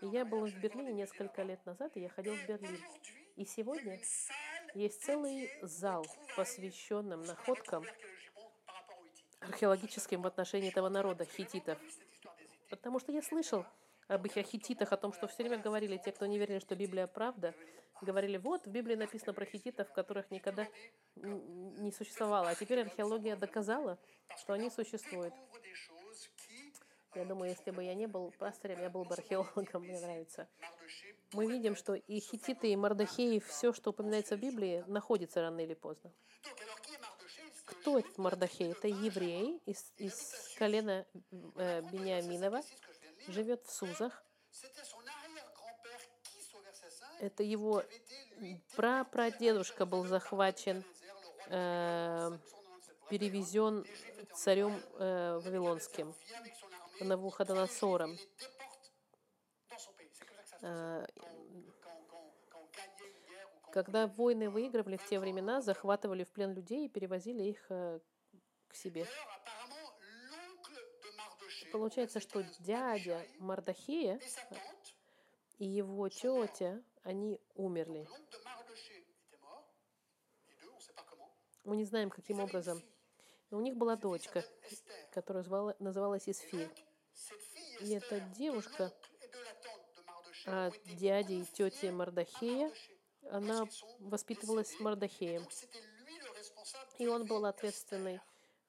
Я 0.00 0.24
был 0.24 0.46
в 0.46 0.54
Берлине 0.60 0.92
несколько 0.92 1.42
лет 1.42 1.64
назад, 1.64 1.96
и 1.96 2.00
я 2.00 2.08
ходил 2.08 2.34
в 2.34 2.46
Берлин. 2.46 2.78
И 3.36 3.44
сегодня 3.44 4.00
есть 4.74 5.02
целый 5.02 5.50
зал, 5.62 6.06
посвященным 6.36 7.22
находкам 7.22 7.84
археологическим 9.40 10.22
в 10.22 10.26
отношении 10.26 10.68
этого 10.68 10.88
народа, 10.88 11.24
хититов. 11.24 11.78
Потому 12.70 12.98
что 12.98 13.12
я 13.12 13.22
слышал 13.22 13.64
об 14.08 14.26
их 14.26 14.32
хититах, 14.32 14.92
о 14.92 14.96
том, 14.96 15.12
что 15.12 15.26
все 15.26 15.42
время 15.42 15.58
говорили 15.58 15.96
те, 15.96 16.12
кто 16.12 16.26
не 16.26 16.38
верили, 16.38 16.58
что 16.58 16.76
Библия 16.76 17.06
правда, 17.06 17.54
говорили, 18.00 18.36
вот, 18.36 18.66
в 18.66 18.70
Библии 18.70 18.94
написано 18.94 19.32
про 19.32 19.44
хититов, 19.44 19.92
которых 19.92 20.30
никогда 20.30 20.68
не 21.16 21.92
существовало. 21.92 22.50
А 22.50 22.54
теперь 22.54 22.80
археология 22.82 23.36
доказала, 23.36 23.98
что 24.38 24.52
они 24.52 24.70
существуют. 24.70 25.34
Я 27.14 27.24
думаю, 27.24 27.50
если 27.50 27.70
бы 27.70 27.84
я 27.84 27.94
не 27.94 28.06
был 28.06 28.32
пастырем, 28.38 28.80
я 28.80 28.90
был 28.90 29.04
бы 29.04 29.14
археологом, 29.14 29.82
мне 29.82 30.00
нравится. 30.00 30.48
Мы 31.32 31.46
видим, 31.46 31.76
что 31.76 31.94
и 31.94 32.18
хититы, 32.18 32.72
и 32.72 32.76
Мардахеи, 32.76 33.38
все, 33.38 33.72
что 33.72 33.90
упоминается 33.90 34.36
в 34.36 34.40
Библии, 34.40 34.84
находится 34.88 35.40
рано 35.40 35.60
или 35.60 35.74
поздно. 35.74 36.12
Кто 37.64 37.98
этот 37.98 38.18
Мардахей? 38.18 38.72
Это 38.72 38.88
еврей 38.88 39.60
из, 39.64 39.92
из 39.96 40.54
колена 40.58 41.06
э, 41.56 41.82
Бениаминова, 41.82 42.60
живет 43.28 43.64
в 43.66 43.72
Сузах. 43.72 44.22
Это 47.20 47.42
его 47.42 47.82
прапрадедушка 48.76 49.86
был 49.86 50.04
захвачен, 50.04 50.84
э, 51.48 52.38
перевезен 53.08 53.86
царем 54.34 54.80
э, 54.98 55.40
Вавилонским, 55.44 56.14
Навуходоносором. 57.00 58.18
Э, 60.62 61.06
Когда 63.72 64.06
войны 64.06 64.50
выигрывали 64.50 64.96
в 64.96 65.04
те 65.08 65.18
времена, 65.18 65.60
захватывали 65.60 66.22
в 66.22 66.30
плен 66.30 66.52
людей 66.52 66.86
и 66.86 66.88
перевозили 66.88 67.42
их 67.42 67.66
э, 67.70 67.98
к 68.68 68.74
себе. 68.76 69.04
Получается, 71.74 72.20
что 72.20 72.44
дядя 72.60 73.26
Мардахея 73.40 74.20
и 75.58 75.66
его 75.66 76.08
тетя, 76.08 76.80
они 77.02 77.40
умерли. 77.56 78.06
Мы 81.64 81.76
не 81.76 81.84
знаем, 81.84 82.10
каким 82.10 82.38
образом. 82.38 82.80
У 83.50 83.58
них 83.58 83.74
была 83.74 83.96
дочка, 83.96 84.44
которая 85.10 85.42
звала, 85.42 85.74
называлась 85.80 86.28
Исфир. 86.28 86.70
И 87.80 87.90
эта 87.90 88.20
девушка 88.20 88.92
от 90.46 90.80
дяди 90.84 91.32
и 91.32 91.44
тети 91.44 91.86
Мардахея, 91.86 92.70
она 93.32 93.66
воспитывалась 93.98 94.78
Мардахеем. 94.78 95.44
И 96.98 97.08
он 97.08 97.26
был 97.26 97.44
ответственный 97.46 98.20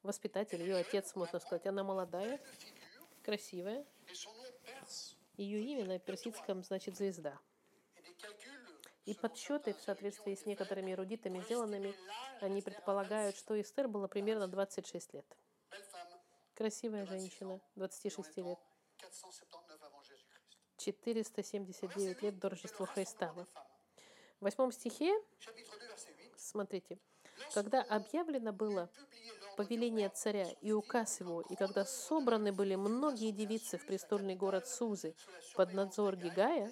воспитатель, 0.02 0.62
ее 0.62 0.78
отец, 0.78 1.14
можно 1.16 1.40
сказать. 1.40 1.66
Она 1.68 1.84
молодая, 1.84 2.40
красивая. 3.26 3.84
Ее 5.36 5.60
имя 5.60 5.86
на 5.86 6.00
персидском 6.00 6.64
значит 6.64 6.96
«звезда». 6.96 7.38
И 9.06 9.14
подсчеты 9.14 9.74
в 9.74 9.82
соответствии 9.82 10.36
с 10.36 10.46
некоторыми 10.46 10.92
эрудитами 10.94 11.42
сделанными, 11.42 11.94
они 12.42 12.62
предполагают, 12.62 13.36
что 13.36 13.60
Эстер 13.60 13.88
было 13.88 14.08
примерно 14.08 14.48
26 14.48 15.14
лет. 15.14 15.26
Красивая 16.54 17.06
женщина, 17.06 17.60
26 17.76 18.38
лет. 18.38 18.60
479 18.98 19.82
avant 19.82 20.04
Jésus-Christ. 20.04 20.58
479 20.78 22.22
лет 22.22 22.40
до 22.40 22.50
Рождества 22.50 22.88
femmes. 22.96 23.48
В 24.40 24.44
восьмом 24.44 24.72
стихе, 24.72 25.12
Chapitre 25.40 25.78
2, 25.78 25.88
verset 25.88 26.16
8. 26.18 26.32
смотрите, 26.38 27.00
когда 27.54 27.82
объявлено 27.84 28.54
было 28.54 28.90
повеление 29.56 30.10
царя 30.10 30.48
и 30.62 30.72
указ 30.72 31.20
его, 31.20 31.42
и 31.42 31.56
когда 31.56 31.86
собраны 31.86 32.52
были 32.52 32.76
многие 32.76 33.32
девицы 33.32 33.78
в 33.78 33.86
престольный 33.86 34.36
город 34.36 34.68
Сузы 34.68 35.16
под 35.56 35.74
надзор 35.74 36.16
Гигая, 36.16 36.72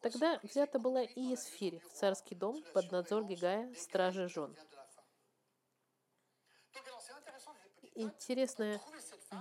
тогда 0.00 0.38
взята 0.42 0.78
была 0.78 1.02
и 1.02 1.20
Есфирь 1.20 1.80
в 1.80 1.92
царский 1.92 2.34
дом 2.34 2.62
под 2.74 2.92
надзор 2.92 3.24
Гигая, 3.24 3.72
стражи 3.74 4.28
жен. 4.28 4.56
Интересная 7.94 8.80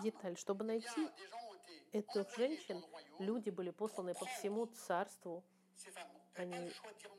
деталь, 0.02 0.38
чтобы 0.38 0.66
найти 0.66 1.10
этих 1.92 2.36
женщин, 2.36 2.84
люди 3.20 3.50
были 3.50 3.70
посланы 3.70 4.14
по 4.14 4.26
всему 4.26 4.66
царству. 4.66 5.44
Они, 6.38 6.72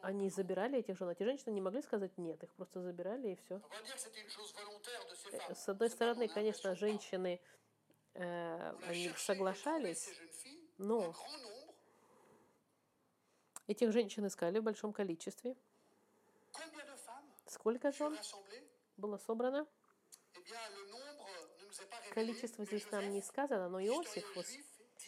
они 0.02 0.30
забирали 0.30 0.78
этих 0.78 0.96
жен. 0.96 1.08
Эти 1.10 1.24
женщины 1.24 1.52
не 1.52 1.60
могли 1.60 1.82
сказать 1.82 2.16
нет, 2.18 2.42
их 2.42 2.50
просто 2.54 2.80
забирали 2.80 3.32
и 3.32 3.36
все. 3.36 3.60
С 5.54 5.68
одной 5.68 5.90
стороны, 5.90 6.28
конечно, 6.28 6.74
женщины 6.74 7.40
э, 8.14 8.74
они 8.86 9.10
соглашались, 9.16 10.08
но 10.78 11.14
этих 13.66 13.92
женщин 13.92 14.26
искали 14.26 14.60
в 14.60 14.62
большом 14.62 14.92
количестве. 14.92 15.56
Сколько 17.46 17.92
жен 17.92 18.16
было 18.96 19.18
собрано? 19.18 19.66
Eh. 20.34 22.12
Количество 22.14 22.64
здесь 22.64 22.90
нам 22.90 23.10
не 23.10 23.22
сказано, 23.22 23.68
но 23.68 23.80
Иосиф, 23.80 24.24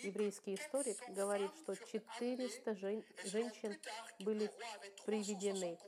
еврейский 0.02 0.54
историк, 0.54 0.96
400 0.98 1.12
говорит, 1.12 1.50
что 1.62 1.72
furent 1.72 2.02
400 2.18 2.74
жен- 2.74 3.04
женщин 3.24 3.76
были 4.20 4.46
roi 4.46 4.50
avait 4.50 4.96
360 5.06 5.06
приведены. 5.06 5.78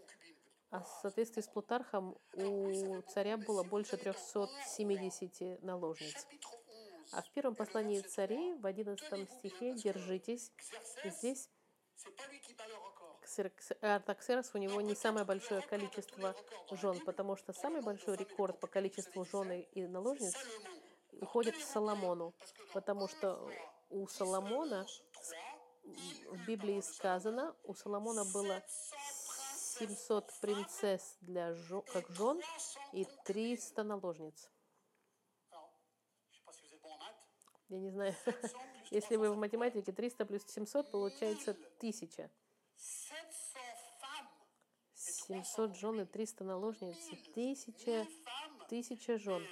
А 0.71 0.81
в 0.81 0.89
соответствии 1.03 1.43
с 1.43 1.49
Плутархом 1.49 2.17
у 2.35 3.03
царя 3.03 3.37
было 3.37 3.63
больше 3.63 3.97
370 3.97 5.59
наложниц. 5.63 6.15
Chapitre 6.15 6.25
11. 6.25 7.13
А 7.13 7.23
в 7.23 7.31
первом 7.33 7.55
послании 7.55 8.01
царей, 8.01 8.55
в 8.55 8.65
11 8.65 9.31
стихе, 9.31 9.75
держитесь, 9.75 10.51
здесь 11.05 11.51
Артаксеркс 13.81 14.55
у 14.55 14.59
него 14.59 14.81
не 14.81 14.95
самое 14.95 15.25
большое 15.25 15.61
количество 15.63 16.35
жен, 16.71 16.99
потому 17.05 17.37
что 17.37 17.53
самый 17.53 17.83
большой 17.83 18.17
рекорд 18.17 18.59
по 18.59 18.67
количеству 18.67 19.25
жен 19.25 19.53
и- 19.53 19.87
наложниц 19.87 20.35
уходит 21.21 21.57
к 21.57 21.61
Соломону, 21.61 22.35
потому 22.73 23.09
что 23.09 23.49
у 23.93 24.07
Соломона 24.07 24.87
3, 25.83 26.29
в 26.31 26.47
Библии 26.47 26.81
сказано, 26.81 27.55
у 27.65 27.75
Соломона 27.75 28.25
было 28.33 28.63
700 29.79 30.33
принцесс 30.41 31.17
для 31.21 31.55
жен, 31.55 31.83
как 31.93 32.09
жен 32.11 32.41
и 32.93 33.07
300 33.25 33.83
наложниц. 33.85 34.51
Я 37.69 37.79
не 37.79 37.91
знаю, 37.91 38.15
700 38.25 38.35
plus 38.35 38.57
если 38.91 39.17
вы 39.17 39.31
в 39.31 39.37
математике 39.37 39.93
300 39.93 40.27
плюс 40.27 40.43
700, 40.47 40.91
получается 40.91 41.53
1000. 41.79 42.31
700 42.77 43.23
femmes. 44.01 44.29
700 44.95 45.77
жен 45.77 46.01
и 46.01 46.05
300 46.05 46.45
наложниц, 46.45 46.97
1000, 47.35 47.73
femmes. 47.73 48.65
1000 48.67 49.19
жен. 49.19 49.47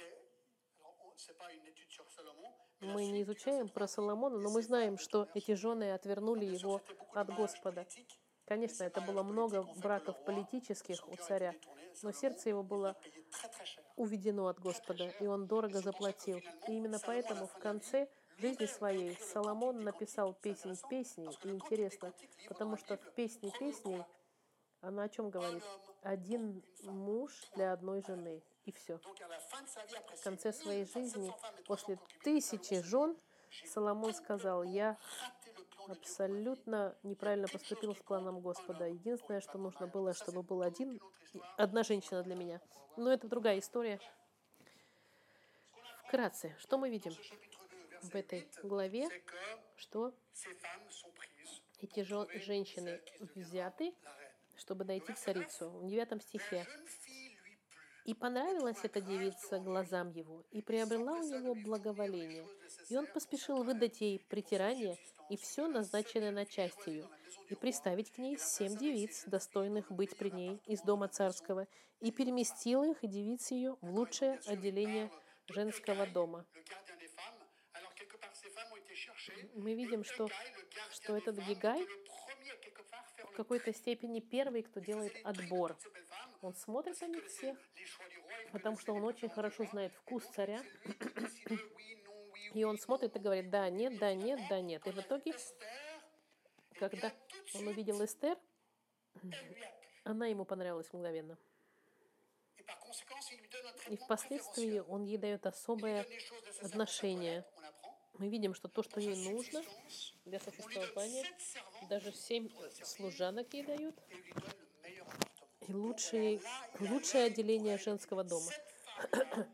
Мы 2.81 3.05
не 3.05 3.21
изучаем 3.21 3.69
про 3.69 3.87
Соломона, 3.87 4.39
но 4.39 4.49
мы 4.49 4.63
знаем, 4.63 4.97
что 4.97 5.27
эти 5.35 5.53
жены 5.53 5.91
отвернули 5.91 6.45
его 6.45 6.81
от 7.13 7.33
Господа. 7.35 7.85
Конечно, 8.45 8.83
это 8.83 9.01
было 9.01 9.21
много 9.21 9.63
браков 9.77 10.17
политических 10.25 11.07
у 11.07 11.15
царя, 11.15 11.53
но 12.01 12.11
сердце 12.11 12.49
его 12.49 12.63
было 12.63 12.97
уведено 13.95 14.47
от 14.47 14.59
Господа, 14.59 15.13
и 15.19 15.27
он 15.27 15.47
дорого 15.47 15.79
заплатил. 15.79 16.41
И 16.67 16.73
именно 16.73 16.99
поэтому 17.05 17.47
в 17.47 17.53
конце 17.53 18.09
жизни 18.39 18.65
своей 18.65 19.15
Соломон 19.15 19.81
написал 19.81 20.33
песнь 20.33 20.75
песней. 20.89 21.29
И 21.43 21.49
интересно, 21.49 22.11
потому 22.47 22.77
что 22.77 22.97
в 22.97 23.13
песне 23.13 23.51
песней 23.59 24.03
она 24.81 25.03
о 25.03 25.09
чем 25.09 25.29
говорит? 25.29 25.63
Один 26.01 26.63
муж 26.83 27.31
для 27.55 27.73
одной 27.73 28.01
жены. 28.01 28.41
И 28.65 28.71
все. 28.71 28.99
В 28.99 30.23
конце 30.23 30.53
своей 30.53 30.85
жизни, 30.85 31.31
700 31.31 31.35
femmes 31.35 31.53
et 31.53 31.55
300 31.55 31.63
после 31.65 31.99
тысячи 32.23 32.81
жен, 32.81 33.17
Соломон 33.65 34.13
сказал, 34.13 34.63
я 34.63 34.97
абсолютно 35.87 36.95
неправильно 37.03 37.47
поступил 37.47 37.95
с 37.95 37.99
планом 37.99 38.39
Господа. 38.39 38.85
Единственное, 38.85 39.41
что 39.41 39.57
нужно 39.57 39.87
было, 39.87 40.13
чтобы 40.13 40.43
был 40.43 40.61
один, 40.61 40.99
одна 41.57 41.83
женщина 41.83 42.23
для 42.23 42.35
меня. 42.35 42.61
Но 42.97 43.11
это 43.11 43.27
другая 43.27 43.59
история. 43.59 43.99
Вкратце, 46.07 46.55
что 46.59 46.77
мы 46.77 46.89
видим 46.89 47.11
Chapitre 47.11 48.01
2, 48.01 48.09
в 48.09 48.15
этой 48.15 48.41
8, 48.41 48.67
главе? 48.67 49.09
Что 49.75 50.13
эти 51.79 52.01
жен- 52.01 52.27
женщины 52.41 53.01
взяты. 53.35 53.95
Чтобы 54.61 54.85
найти 54.85 55.13
царицу. 55.13 55.69
В 55.69 55.87
девятом 55.87 56.21
стихе. 56.21 56.67
И 58.05 58.13
понравилась 58.13 58.77
эта 58.83 59.01
девица 59.01 59.59
глазам 59.59 60.11
его, 60.11 60.43
и 60.51 60.61
приобрела 60.61 61.13
у 61.13 61.23
него 61.23 61.55
благоволение. 61.55 62.47
И 62.89 62.97
он 62.97 63.05
поспешил 63.07 63.63
выдать 63.63 64.01
ей 64.01 64.19
притирание 64.29 64.97
и 65.29 65.37
все 65.37 65.67
назначенное 65.67 66.31
на 66.31 66.45
часть 66.45 66.87
ее, 66.87 67.07
и 67.49 67.55
приставить 67.55 68.11
к 68.11 68.17
ней 68.17 68.37
семь 68.37 68.75
девиц, 68.75 69.25
достойных 69.25 69.91
быть 69.91 70.17
при 70.17 70.29
ней 70.29 70.59
из 70.65 70.81
дома 70.81 71.07
царского, 71.07 71.67
и 71.99 72.11
переместил 72.11 72.83
их, 72.83 72.97
девиц 73.01 73.51
ее, 73.51 73.77
в 73.81 73.91
лучшее 73.91 74.39
отделение 74.47 75.11
женского 75.47 76.07
дома. 76.07 76.45
Мы 79.53 79.75
видим, 79.75 80.03
что, 80.03 80.27
что 80.91 81.15
этот 81.15 81.37
Гигай 81.47 81.85
в 83.31 83.35
какой-то 83.35 83.73
степени 83.73 84.19
первый, 84.19 84.63
кто 84.63 84.79
делает 84.79 85.13
отбор. 85.23 85.77
Он 86.41 86.53
смотрит 86.53 86.99
на 87.01 87.07
них 87.07 87.25
всех, 87.27 87.57
потому 88.51 88.77
что 88.77 88.93
он 88.93 89.03
очень 89.03 89.29
хорошо 89.29 89.65
знает 89.65 89.93
вкус 89.93 90.23
царя, 90.35 90.61
и 92.53 92.63
он 92.63 92.77
смотрит 92.77 93.15
и 93.15 93.19
говорит, 93.19 93.49
да, 93.49 93.69
нет, 93.69 93.97
да, 93.99 94.13
нет, 94.13 94.39
да, 94.49 94.59
нет. 94.59 94.85
И 94.87 94.91
в 94.91 94.99
итоге, 94.99 95.33
когда 96.79 97.11
он 97.55 97.67
увидел 97.67 98.03
Эстер, 98.03 98.37
она 100.03 100.27
ему 100.27 100.45
понравилась 100.45 100.91
мгновенно. 100.91 101.37
И 103.87 103.97
впоследствии 103.97 104.79
он 104.79 105.03
ей 105.03 105.17
дает 105.17 105.45
особое 105.45 106.05
отношение. 106.61 107.45
Мы 108.21 108.29
видим, 108.29 108.53
что 108.53 108.67
то, 108.67 108.83
что 108.83 108.99
ей 108.99 109.15
нужно 109.31 109.63
для 110.25 110.39
существования, 110.39 111.25
даже 111.89 112.13
семь 112.13 112.49
служанок 112.83 113.51
ей 113.51 113.63
дают, 113.63 113.95
и 115.67 115.73
лучшие, 115.73 116.39
лучшее 116.79 117.23
отделение 117.23 117.79
женского 117.79 118.23
дома. 118.23 118.51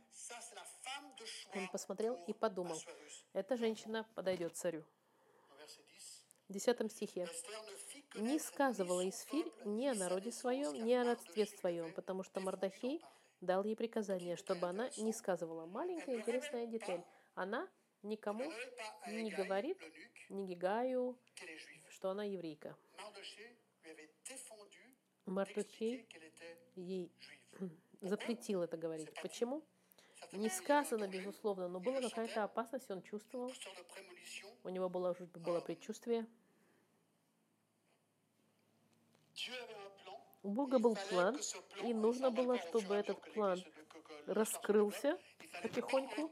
Он 1.56 1.70
посмотрел 1.70 2.16
и 2.28 2.34
подумал, 2.34 2.78
эта 3.32 3.56
женщина 3.56 4.06
подойдет 4.16 4.58
царю. 4.58 4.84
10, 5.62 5.80
В 6.50 6.54
десятом 6.54 6.90
стихе. 6.90 7.30
Не 8.16 8.38
сказывала 8.38 9.08
Исфирь 9.08 9.50
ни 9.64 9.88
о 9.88 9.94
народе 9.94 10.34
своем, 10.34 10.86
ни 10.86 10.92
о 10.92 11.06
родстве 11.06 11.46
своем, 11.46 11.94
потому 11.94 12.24
что 12.24 12.42
Мардахей 12.42 13.02
дал 13.40 13.64
ей 13.64 13.78
приказание, 13.78 14.36
чтобы 14.36 14.68
она 14.68 14.90
не 14.98 15.14
сказывала. 15.14 15.66
Маленькая 15.68 16.18
интересная 16.18 16.68
деталь. 16.68 17.06
Она 17.34 17.70
никому 18.04 18.52
не 19.08 19.32
говорит, 19.32 19.78
ни 20.30 20.46
Гигаю, 20.46 21.18
что 21.90 22.10
она 22.10 22.24
еврейка. 22.24 22.76
Était 25.56 26.06
ей 26.76 27.12
juive. 27.60 27.78
запретил 28.02 28.62
это 28.62 28.78
говорить. 28.78 29.10
Почему? 29.22 29.64
Не 30.32 30.50
сказано, 30.50 31.08
безусловно, 31.08 31.68
но 31.68 31.80
была 31.80 32.02
какая-то 32.02 32.44
опасность, 32.44 32.90
он 32.92 33.02
чувствовал. 33.02 33.52
У 34.64 34.70
него 34.70 34.90
было, 34.90 35.16
было 35.36 35.62
предчувствие. 35.62 36.28
У 40.44 40.50
Бога 40.50 40.80
был 40.80 40.98
план, 41.10 41.40
и 41.84 41.94
нужно 41.94 42.32
было, 42.32 42.58
чтобы 42.58 42.96
этот 42.96 43.22
план 43.34 43.64
раскрылся 44.26 45.18
потихоньку, 45.62 46.32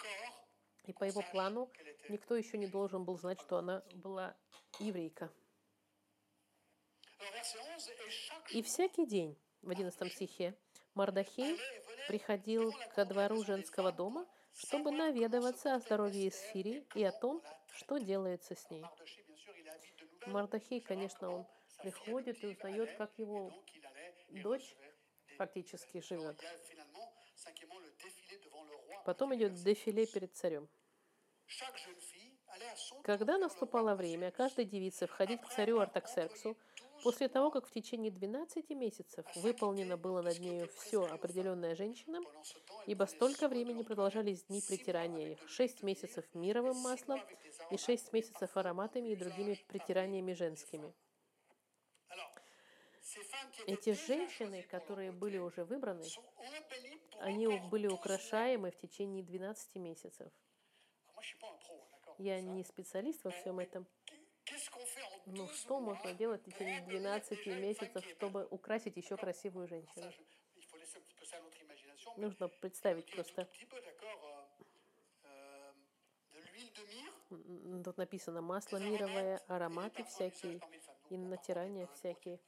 и 0.88 0.94
по 0.94 1.04
его 1.04 1.22
плану 1.32 1.70
никто 2.10 2.36
еще 2.36 2.58
не 2.58 2.68
должен 2.68 3.04
был 3.04 3.18
знать, 3.18 3.40
что 3.42 3.58
она 3.58 3.84
была 3.96 4.36
еврейка. 4.80 5.32
Alors, 7.20 7.32
verset 7.32 7.62
11, 7.62 7.90
et 7.90 8.12
chaque 8.12 8.52
И 8.52 8.62
всякий 8.62 9.06
день, 9.06 9.38
в 9.62 9.70
11 9.70 10.14
стихе, 10.14 10.56
Мардахей 10.94 11.58
приходил 12.08 12.74
ко 12.94 13.06
двору 13.06 13.44
женского 13.44 13.92
дома, 13.92 14.28
чтобы 14.54 14.92
наведываться 14.92 15.76
о 15.76 15.80
здоровье 15.80 16.30
Эсфири 16.30 16.86
и 16.94 17.04
о 17.04 17.12
том, 17.12 17.42
что 17.74 17.98
делается 17.98 18.56
с 18.56 18.70
ней. 18.70 18.86
Мардахей, 20.28 20.82
конечно, 20.82 21.32
он 21.32 21.46
приходит 21.82 22.44
и 22.44 22.48
узнает, 22.48 22.96
как 22.98 23.12
его 23.18 23.52
дочь 24.30 24.76
фактически 25.38 26.02
живет. 26.02 26.40
Потом 29.06 29.36
идет 29.36 29.54
дефиле 29.54 30.08
перед 30.08 30.36
царем. 30.36 30.68
Когда 33.04 33.38
наступало 33.38 33.94
время 33.94 34.32
каждой 34.32 34.66
девице 34.66 35.06
входить 35.06 35.42
к 35.42 35.50
царю 35.50 35.80
Артаксерксу, 35.80 36.58
после 37.04 37.28
того, 37.28 37.52
как 37.52 37.68
в 37.68 37.72
течение 37.72 38.10
12 38.10 38.70
месяцев 38.72 39.26
выполнено 39.36 39.96
было 39.96 40.24
над 40.24 40.40
нею 40.40 40.68
все, 40.80 41.06
определенное 41.06 41.76
женщинам, 41.76 42.26
ибо 42.88 43.06
столько 43.06 43.48
времени 43.48 43.84
продолжались 43.84 44.46
дни 44.46 44.62
притирания 44.68 45.34
их, 45.34 45.50
шесть 45.50 45.84
месяцев 45.84 46.26
мировым 46.34 46.78
маслом 46.78 47.22
и 47.70 47.78
шесть 47.78 48.12
месяцев 48.12 48.58
ароматами 48.58 49.10
и 49.10 49.16
другими 49.16 49.54
притираниями 49.68 50.34
женскими. 50.34 50.92
Эти 53.68 53.94
женщины, 53.94 54.64
которые 54.64 55.12
были 55.12 55.38
уже 55.38 55.64
выбраны, 55.64 56.06
они 57.20 57.48
были 57.48 57.88
12 57.88 58.00
украшаемы 58.00 58.72
в 58.72 58.78
течение 58.78 59.24
12 59.24 59.76
месяцев. 59.76 60.32
Я 62.18 62.42
не 62.42 62.64
специалист 62.64 63.24
во 63.24 63.32
всем 63.32 63.60
этом, 63.60 63.88
но 65.26 65.46
12 65.46 65.58
что 65.58 65.80
можно 65.80 66.14
делать 66.14 66.42
в 66.42 66.46
течение 66.46 66.80
pour 66.80 66.86
embellir 66.86 67.02
12 67.02 67.32
déjà 67.32 67.44
une 67.44 67.54
femme 67.54 67.62
месяцев, 67.62 68.06
чтобы 68.16 68.48
украсить 68.52 68.96
еще 68.98 69.18
красивую 69.18 69.68
женщину? 69.68 70.12
Нужно 72.18 72.48
представить 72.48 73.12
просто, 73.12 73.50
euh, 75.24 75.74
euh, 77.32 77.84
тут 77.84 77.98
написано 77.98 78.42
масло 78.42 78.78
мировое, 78.78 79.42
ароматы 79.48 80.04
всякие, 80.06 80.62
и 81.10 81.18
натирания 81.18 81.88
всякие. 81.88 82.40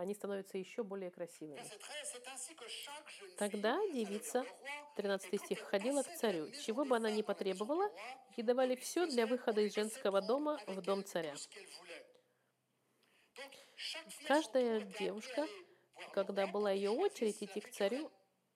Они 0.00 0.14
становятся 0.14 0.56
еще 0.56 0.82
более 0.82 1.10
красивыми. 1.10 1.58
Verset 1.58 1.78
13, 1.78 2.06
c'est 2.06 2.26
ainsi 2.28 2.54
que 2.54 2.66
chaque 2.66 3.10
jeune 3.10 3.36
Тогда 3.36 3.78
девица, 3.92 4.38
vers 4.38 4.46
le 4.46 5.10
roi, 5.10 5.18
13 5.18 5.26
et 5.26 5.36
quand 5.36 5.44
стих, 5.44 5.60
ходила 5.60 6.02
к 6.02 6.16
царю, 6.16 6.50
чего 6.52 6.86
бы 6.86 6.96
она 6.96 7.10
ни 7.10 7.20
потребовала, 7.20 7.86
ей 8.34 8.42
давали 8.42 8.76
все 8.76 9.06
для 9.06 9.26
выхода 9.26 9.60
из 9.60 9.74
женского 9.74 10.22
дома 10.22 10.58
в 10.66 10.80
дом 10.80 11.04
царя. 11.04 11.34
Каждая 14.26 14.80
девушка, 14.98 15.46
когда 16.14 16.46
была 16.46 16.72
ее 16.72 16.92
очередь 16.92 17.42
идти 17.42 17.60
к 17.60 17.70
царю, 17.70 18.10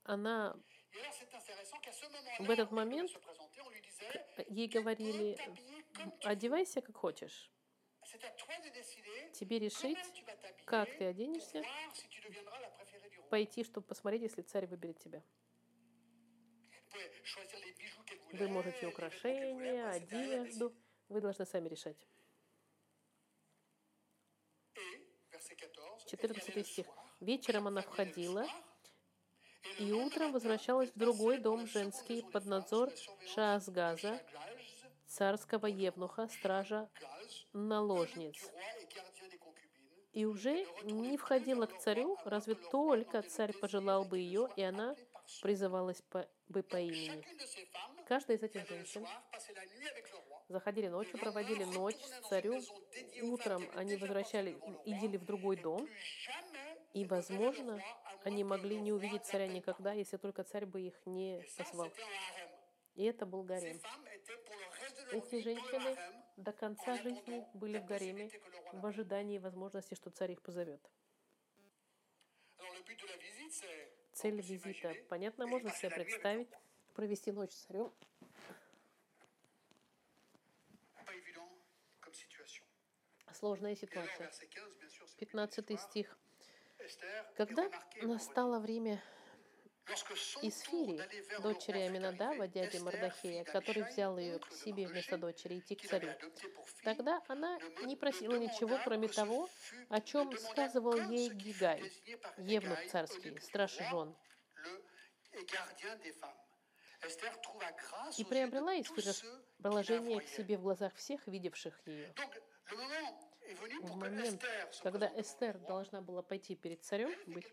она, 0.04 0.56
в 2.38 2.50
этот 2.50 2.70
момент 2.70 3.10
ей 4.48 4.66
«Tu 4.68 4.72
peux 4.72 4.82
говорили, 4.82 5.36
одевайся 6.22 6.80
как 6.80 6.96
хочешь. 6.96 7.50
Тебе 9.34 9.58
решить, 9.58 9.98
как 10.64 10.88
ты 10.96 11.04
оденешься, 11.04 11.62
пойти, 13.30 13.64
чтобы 13.64 13.86
посмотреть, 13.86 14.22
если 14.22 14.42
царь 14.42 14.66
выберет 14.66 14.98
тебя. 14.98 15.22
Вы 18.32 18.48
можете 18.48 18.86
украшения, 18.86 19.88
одежду. 19.90 20.74
Вы 21.08 21.20
должны 21.20 21.44
сами 21.44 21.68
решать. 21.68 21.96
décider. 21.96 22.06
Et, 24.76 25.32
verset 25.32 25.56
14, 25.56 26.12
elle 26.12 26.20
y 26.20 26.24
allait 26.24 26.40
14 26.40 26.54
le 26.54 26.64
стих. 26.64 26.86
Вечером 27.20 27.66
она 27.68 27.82
входила, 27.82 28.46
и 29.78 29.92
утром 29.92 30.32
возвращалась 30.32 30.90
в 30.90 30.98
другой 30.98 31.38
дом 31.38 31.66
женский 31.66 32.22
под 32.32 32.44
надзор 32.46 32.90
Шаазгаза, 33.34 34.20
царского 35.06 35.66
евнуха, 35.66 36.28
стража 36.28 36.88
наложниц. 37.52 38.36
И 40.14 40.24
уже 40.24 40.64
не 40.84 41.16
входила 41.16 41.66
к 41.66 41.78
царю, 41.78 42.16
разве 42.24 42.54
только 42.54 43.22
царь 43.22 43.52
пожелал 43.52 44.04
бы 44.04 44.18
ее, 44.18 44.48
и 44.54 44.62
она 44.62 44.94
призывалась 45.42 46.02
по- 46.02 46.28
бы 46.48 46.62
по 46.62 46.76
имени. 46.76 47.24
Каждая 48.06 48.36
из 48.36 48.42
этих 48.42 48.68
женщин 48.68 49.04
заходили 50.48 50.86
ночью, 50.86 51.18
проводили 51.18 51.64
ночь 51.64 51.96
с 51.96 52.28
царю. 52.28 52.60
Утром 53.22 53.68
они 53.74 53.96
возвращались, 53.96 54.56
идили 54.84 55.16
в 55.16 55.24
другой 55.24 55.56
дом, 55.56 55.88
и, 56.92 57.04
возможно, 57.04 57.82
они 58.22 58.44
могли 58.44 58.80
не 58.80 58.92
увидеть 58.92 59.24
царя 59.26 59.48
никогда, 59.48 59.92
если 59.92 60.16
только 60.16 60.44
царь 60.44 60.64
бы 60.66 60.80
их 60.80 60.94
не 61.06 61.42
позвал. 61.58 61.90
И 62.94 63.04
это 63.04 63.26
был 63.26 63.42
гарем. 63.42 63.80
Эти 65.10 65.42
женщины 65.42 65.96
до 66.36 66.52
конца 66.52 66.96
жизни 66.96 67.46
были 67.54 67.78
в 67.78 67.84
гареме 67.84 68.30
в 68.72 68.86
ожидании 68.86 69.38
возможности, 69.38 69.94
что 69.94 70.10
царь 70.10 70.32
их 70.32 70.42
позовет. 70.42 70.80
Цель 74.12 74.40
визита, 74.40 74.94
понятно, 75.08 75.46
можно 75.46 75.70
себе 75.70 75.90
представить, 75.90 76.48
провести 76.94 77.32
ночь 77.32 77.52
с 77.52 77.64
царем. 77.64 77.92
Сложная 83.32 83.74
ситуация. 83.74 84.28
verset 84.28 84.48
15, 84.48 84.78
bien 84.78 84.88
sûr, 84.88 85.06
c'est 85.08 85.18
15 85.18 85.80
стих. 85.80 86.18
Когда 87.36 87.68
настало 88.02 88.60
время 88.60 89.02
Vers 89.86 90.04
le 90.72 91.42
дочери 91.42 91.80
Аминадава, 91.80 92.48
дяди 92.48 92.78
Мардахея, 92.78 93.44
который 93.44 93.82
взял 93.82 94.16
ее 94.16 94.38
к 94.38 94.50
себе 94.50 94.86
вместо 94.86 95.18
дочери 95.18 95.58
идти 95.58 95.74
к 95.74 95.86
царю. 95.86 96.10
Тогда 96.82 97.20
она 97.28 97.58
не 97.84 97.94
просила 97.94 98.36
ничего, 98.36 98.78
кроме 98.82 99.08
того, 99.08 99.48
о 99.90 100.00
чем 100.00 100.36
сказывал 100.38 100.96
ей 101.10 101.28
Гигай, 101.28 101.82
евнух 102.38 102.78
царский, 102.86 103.38
страж 103.40 103.72
жен. 103.90 104.16
И 108.16 108.24
приобрела 108.24 108.74
la 108.74 109.12
положение 109.62 110.20
к 110.20 110.28
себе 110.28 110.56
в 110.56 110.62
глазах 110.62 110.94
всех, 110.94 111.26
видевших 111.26 111.78
ее. 111.86 112.14
В 113.82 113.96
момент, 113.96 114.42
когда 114.82 115.12
Эстер 115.20 115.58
должна 115.58 116.00
была 116.00 116.22
пойти 116.22 116.56
перед 116.56 116.82
царем, 116.82 117.10
быть, 117.26 117.46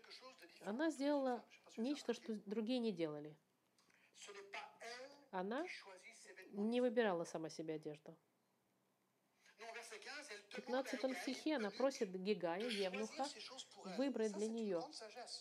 она 0.64 0.90
сделала 0.90 1.44
Нечто, 1.76 2.12
что 2.12 2.34
другие 2.46 2.78
не 2.78 2.92
делали. 2.92 3.36
Она 5.30 5.64
не 6.52 6.80
выбирала 6.80 7.24
сама 7.24 7.48
себе 7.48 7.74
одежду. 7.74 8.16
Non, 9.62 9.72
verset 9.74 10.00
15, 10.00 10.30
elle 10.32 10.42
В 10.50 10.66
demande 10.66 10.86
à 10.86 10.90
15 10.90 11.04
Hégai 11.04 11.22
стихе 11.22 11.56
она 11.56 11.70
просит 11.70 12.10
Гигая, 12.10 12.68
евнуха, 12.68 13.24
выбрать 13.96 14.32
для 14.32 14.48
нее. 14.48 14.82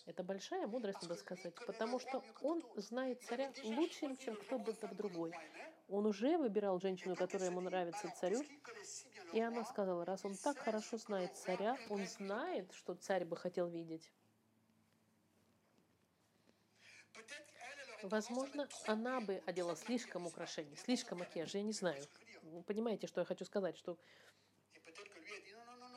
Это 0.05 0.23
большая 0.23 0.67
мудрость, 0.67 1.01
надо 1.01 1.15
сказать, 1.15 1.55
потому 1.65 1.99
что 1.99 2.23
он 2.41 2.63
знает 2.75 3.21
царя 3.23 3.51
лучше, 3.63 4.15
чем 4.17 4.35
кто-то 4.35 4.87
другой. 4.93 5.33
Он 5.89 6.05
уже 6.05 6.37
выбирал 6.37 6.79
женщину, 6.79 7.15
которая 7.15 7.49
ему 7.49 7.61
нравится 7.61 8.13
царю, 8.19 8.43
и 9.33 9.41
она 9.41 9.65
сказала, 9.65 10.05
раз 10.05 10.23
он 10.23 10.35
так 10.37 10.57
хорошо 10.57 10.97
знает 10.97 11.35
царя, 11.35 11.77
он 11.89 12.05
знает, 12.05 12.71
что 12.73 12.93
царь 12.93 13.25
бы 13.25 13.35
хотел 13.35 13.67
видеть. 13.67 14.11
Возможно, 18.03 18.67
она 18.87 19.21
бы 19.21 19.43
одела 19.45 19.75
слишком 19.75 20.25
украшений, 20.25 20.75
слишком 20.75 21.19
макияжа, 21.19 21.59
я 21.59 21.63
не 21.63 21.73
знаю. 21.73 22.03
Вы 22.41 22.63
понимаете, 22.63 23.07
что 23.07 23.21
я 23.21 23.25
хочу 23.25 23.45
сказать, 23.45 23.77
что 23.77 23.97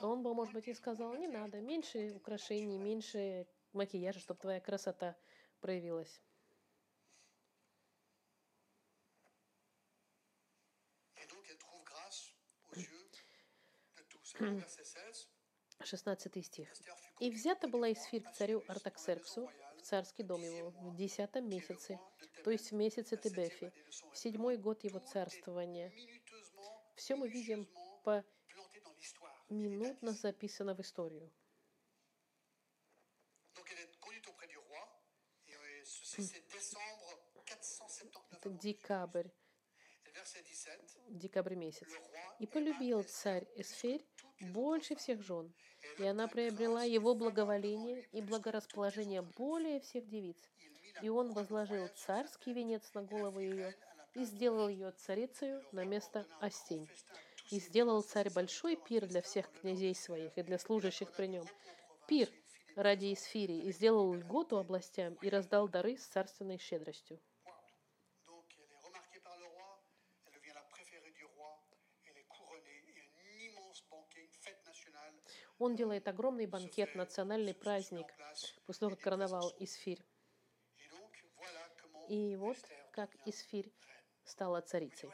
он 0.02 0.22
бы, 0.22 0.34
может 0.34 0.52
быть, 0.52 0.68
и 0.68 0.74
сказал, 0.74 1.16
не 1.16 1.28
надо, 1.28 1.60
меньше 1.60 2.12
украшений, 2.14 2.78
меньше 2.78 3.46
макияжа, 3.72 4.20
чтобы 4.20 4.40
твоя 4.40 4.60
красота 4.60 5.16
проявилась. 5.60 6.20
Et 11.16 11.26
donc, 11.26 11.44
elle 11.48 11.56
trouve 11.56 11.82
grâce 11.84 12.34
aux 12.70 12.76
yeux 12.76 13.10
de 13.96 14.02
tous. 14.02 14.34
Alors, 14.40 14.58
verset 14.58 14.84
16, 14.84 15.28
16 15.82 16.44
стих. 16.44 16.68
«И 17.20 17.30
взята 17.30 17.66
была 17.68 17.92
Исфирь 17.92 18.22
roi 18.22 18.30
к 18.30 18.34
царю 18.34 18.64
Артаксерксу 18.68 19.48
царский 19.84 20.22
дом 20.22 20.42
его 20.42 20.70
в 20.70 20.96
десятом 20.96 21.48
месяце, 21.48 22.00
то 22.42 22.50
есть 22.50 22.70
в 22.70 22.74
месяце 22.74 23.16
Тебефи, 23.16 23.72
в 24.12 24.18
седьмой 24.18 24.56
год 24.56 24.82
его 24.82 24.98
царствования. 24.98 25.92
Все 26.96 27.16
мы 27.16 27.28
видим 27.28 27.68
по 28.02 28.24
минутно 29.50 30.12
записано 30.12 30.74
в 30.74 30.80
историю. 30.80 31.30
Décembre 36.16 37.18
479 37.44 38.22
Это 38.30 38.50
декабрь, 38.50 39.26
Et 39.26 40.06
le 40.06 40.12
verset 40.12 40.44
17, 40.44 41.18
декабрь 41.18 41.54
месяц. 41.56 41.88
И 42.38 42.46
полюбил 42.46 43.02
царь 43.02 43.46
Эсфирь 43.56 44.06
больше 44.40 44.94
всех 44.96 45.20
жен, 45.22 45.52
и 45.98 46.04
она 46.04 46.28
приобрела 46.28 46.82
его 46.84 47.14
благоволение 47.14 48.04
и 48.12 48.20
благорасположение 48.20 49.22
более 49.22 49.80
всех 49.80 50.08
девиц. 50.08 50.36
И 51.02 51.08
он 51.08 51.32
возложил 51.32 51.88
царский 51.96 52.52
венец 52.52 52.82
на 52.94 53.02
голову 53.02 53.40
ее 53.40 53.74
и 54.14 54.24
сделал 54.24 54.68
ее 54.68 54.92
царицею 54.92 55.62
на 55.72 55.84
место 55.84 56.26
Остень. 56.40 56.88
И 57.50 57.58
сделал 57.58 58.02
царь 58.02 58.30
большой 58.30 58.76
пир 58.76 59.06
для 59.06 59.20
всех 59.22 59.50
князей 59.60 59.94
своих 59.94 60.36
и 60.38 60.42
для 60.42 60.58
служащих 60.58 61.12
при 61.12 61.26
нем. 61.26 61.44
Пир 62.06 62.28
ради 62.76 63.12
Исфирии, 63.12 63.62
и 63.64 63.72
сделал 63.72 64.12
льготу 64.14 64.58
областям, 64.58 65.14
и 65.22 65.28
раздал 65.28 65.68
дары 65.68 65.96
с 65.96 66.06
царственной 66.06 66.58
щедростью. 66.58 67.20
Он 75.64 75.74
делает 75.76 76.06
огромный 76.08 76.44
банкет, 76.44 76.94
национальный 76.94 77.54
праздник, 77.54 78.06
после 78.66 78.80
того, 78.80 78.90
как 78.90 79.00
короновал 79.00 79.50
Исфирь. 79.60 80.02
И 82.10 82.36
вот 82.36 82.58
как 82.92 83.08
Исфирь 83.24 83.72
стала 84.24 84.60
царицей. 84.60 85.08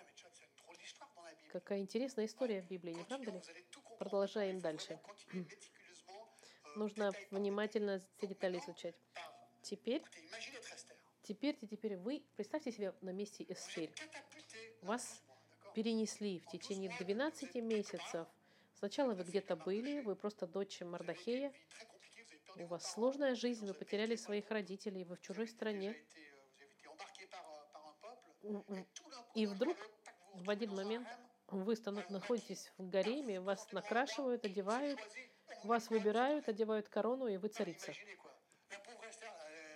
Какая 1.53 1.79
интересная 1.79 2.27
история 2.27 2.63
в 2.63 2.67
Библии, 2.67 2.95
не 2.95 3.05
правда 3.05 3.31
ли? 3.31 3.41
Продолжаем 4.01 4.59
дальше. 4.59 4.99
euh, 5.35 5.47
Нужно 6.75 7.13
внимательно 7.31 8.03
все 8.17 8.27
детали 8.27 8.59
изучать. 8.59 8.97
Теперь, 9.63 10.03
теперь, 11.23 11.57
теперь 11.65 11.97
вы 11.97 12.25
представьте 12.35 12.73
себе 12.73 12.93
на 13.03 13.11
месте 13.11 13.47
Эсфирь. 13.49 13.95
Вас 14.83 15.05
12 15.05 15.21
mois, 15.23 15.31
d'accord 15.31 15.75
перенесли 15.75 16.41
в 16.41 16.47
течение 16.49 16.91
12 16.99 17.55
месяцев. 17.55 18.27
Сначала 18.81 19.13
вы 19.13 19.25
где-то 19.25 19.57
были, 19.57 20.01
вы 20.01 20.17
просто 20.17 20.47
дочь 20.47 20.81
Мардахея, 20.81 21.53
у 22.57 22.65
вас 22.65 22.91
сложная 22.91 23.35
жизнь, 23.35 23.67
вы 23.67 23.75
потеряли 23.75 24.17
своих 24.17 24.51
родителей, 24.51 25.05
вы 25.05 25.17
в 25.17 25.21
чужой 25.21 25.49
стране. 25.49 25.95
euh, 28.43 28.65
euh, 28.69 28.87
И 29.35 29.45
вдруг 29.45 29.77
В 30.33 30.49
один 30.49 30.75
момент 30.75 31.07
вы 31.49 31.77
находитесь 32.09 32.73
в 32.79 32.89
гареме, 32.89 33.43
вас 33.43 33.71
накрашивают, 33.73 34.47
одевают, 34.47 34.99
вас 35.65 35.91
выбирают, 35.91 36.49
одевают 36.49 36.89
корону, 36.89 37.27
и 37.27 37.37
вы 37.37 37.49
царица. 37.49 37.93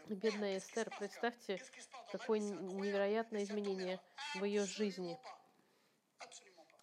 Бедная 0.08 0.56
Эстер, 0.56 0.90
представьте, 0.98 1.60
какое 2.10 2.38
невероятное 2.38 3.42
изменение 3.42 4.00
в 4.36 4.44
ее 4.44 4.64
жизни. 4.64 5.18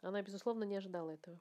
Она, 0.04 0.22
безусловно, 0.22 0.66
не 0.66 0.76
ожидала 0.76 1.10
этого. 1.10 1.40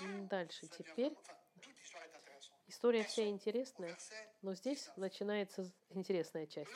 Дальше, 0.00 0.66
теперь 0.68 1.16
история 2.66 3.04
вся 3.04 3.26
интересная, 3.28 3.96
но 4.42 4.54
здесь 4.54 4.90
начинается 4.96 5.72
интересная 5.90 6.46
часть. 6.46 6.70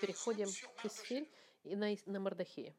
Переходим 0.00 0.48
к 0.76 0.84
Эсфирь 0.84 1.30
и 1.64 1.74
на, 1.74 1.94
на 2.06 2.20
Мардахея, 2.20 2.74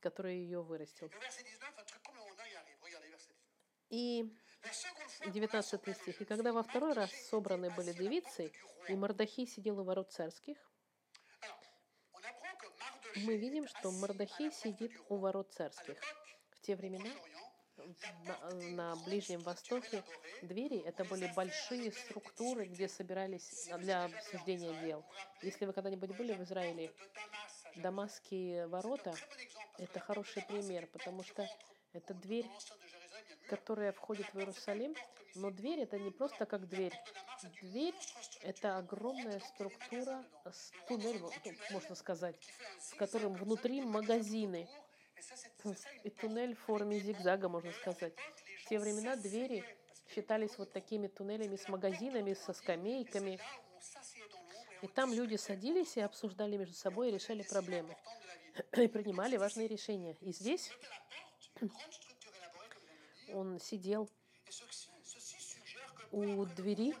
который 0.00 0.38
ее 0.38 0.62
вырастил. 0.62 1.06
Et 1.08 1.12
au 1.12 1.20
verset 1.20 1.42
19, 1.42 1.78
un 1.78 1.84
truc 1.84 2.02
complètement 2.02 2.34
dingue 2.36 2.54
arrive. 2.54 2.78
Regardez 2.82 3.08
verset 3.08 3.34
19. 3.34 3.50
И 3.90 4.24
La 4.62 4.72
seconde 4.72 5.08
fois 5.08 5.24
qu'on 5.24 5.30
19 5.30 5.52
rassemblait 5.52 5.92
les 5.92 5.94
стих. 5.94 6.20
«И 6.20 6.24
когда 6.24 6.52
во 6.52 6.62
второй 6.62 6.92
раз 6.92 7.10
собраны 7.28 7.70
были 7.70 7.92
девицы, 7.92 8.52
и 8.88 8.94
Мардахей 8.94 9.46
сидел 9.46 9.80
у 9.80 9.84
ворот 9.84 10.12
царских, 10.12 10.58
мы 13.16 13.36
видим, 13.36 13.66
что 13.66 13.90
porte 13.90 14.52
сидит 14.52 14.92
у 15.08 15.16
ворот 15.16 15.52
царских. 15.52 15.98
В 16.50 16.60
те 16.60 16.76
времена 16.76 17.10
на, 18.24 18.50
на 18.70 18.96
Ближнем 19.04 19.40
Востоке 19.40 20.04
двери— 20.42 20.78
это 20.84 21.04
были 21.04 21.30
большие 21.34 21.92
структуры, 21.92 22.66
где 22.66 22.88
собирались 22.88 23.68
для 23.78 24.04
обсуждения 24.04 24.74
дел. 24.82 25.04
Если 25.42 25.64
вы 25.66 25.72
когда-нибудь 25.72 26.16
были 26.16 26.34
в 26.34 26.42
Израиле, 26.42 26.92
Дамасские 27.76 28.66
ворота— 28.66 29.14
это 29.78 30.00
хороший 30.00 30.42
пример, 30.42 30.86
потому 30.88 31.22
что 31.22 31.48
это 31.92 32.14
дверь, 32.14 32.46
которая 33.48 33.92
входит 33.92 34.26
в 34.34 34.38
Иерусалим, 34.38 34.94
но 35.36 35.50
дверь— 35.50 35.80
это 35.80 35.98
не 35.98 36.10
просто 36.10 36.46
как 36.46 36.68
дверь. 36.68 36.92
Дверь— 37.62 37.94
это 38.42 38.76
огромная 38.76 39.40
структура, 39.40 40.24
с 40.44 40.72
туннель, 40.88 41.18
вот, 41.18 41.32
ну, 41.44 41.52
можно 41.70 41.94
сказать, 41.94 42.36
в 42.90 42.96
котором 42.96 43.34
внутри 43.34 43.80
магазины. 43.82 44.68
И 46.04 46.10
туннель 46.10 46.54
в 46.54 46.60
форме 46.60 46.98
зигзага, 46.98 47.48
можно 47.48 47.72
сказать. 47.72 48.14
В 48.64 48.68
те 48.68 48.78
времена 48.78 49.16
двери 49.16 49.64
считались 50.14 50.58
вот 50.58 50.72
такими 50.72 51.06
туннелями 51.06 51.56
с 51.56 51.68
магазинами, 51.68 52.34
со 52.34 52.52
скамейками. 52.52 53.38
И 54.82 54.88
там 54.88 55.12
люди 55.12 55.36
садились 55.36 55.96
и 55.96 56.00
обсуждали 56.00 56.56
между 56.56 56.74
собой 56.74 57.08
и 57.08 57.12
решали 57.12 57.42
проблемы. 57.42 57.96
И 58.76 58.86
принимали 58.88 59.36
важные 59.36 59.68
решения. 59.68 60.16
И 60.20 60.32
здесь 60.32 60.70
он 63.32 63.60
сидел 63.60 64.10
у 66.12 66.44
двери, 66.44 66.94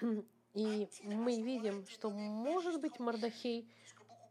и 0.54 0.88
мы 1.04 1.40
видим, 1.42 1.86
что, 1.86 2.10
может 2.10 2.80
быть, 2.80 2.98
Мардахей 2.98 3.68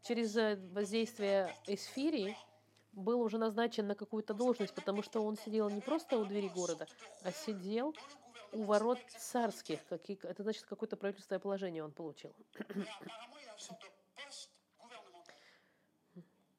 через 0.03 0.35
э, 0.35 0.57
воздействие 0.71 1.55
Эсфирии 1.65 2.37
был 2.93 3.21
уже 3.21 3.37
назначен 3.37 3.87
на 3.87 3.95
какую-то 3.95 4.33
должность, 4.33 4.73
потому 4.73 5.03
что 5.03 5.23
он 5.23 5.37
сидел 5.37 5.69
не 5.69 5.81
просто 5.81 6.17
у 6.17 6.25
двери 6.25 6.49
города, 6.49 6.87
а 7.23 7.31
сидел 7.31 7.95
у 8.53 8.63
ворот 8.63 8.99
царских. 9.17 9.79
Это 9.91 10.43
значит, 10.43 10.63
какое-то 10.63 10.97
правительственное 10.97 11.39
положение 11.39 11.83
он 11.83 11.91
получил. 11.91 12.33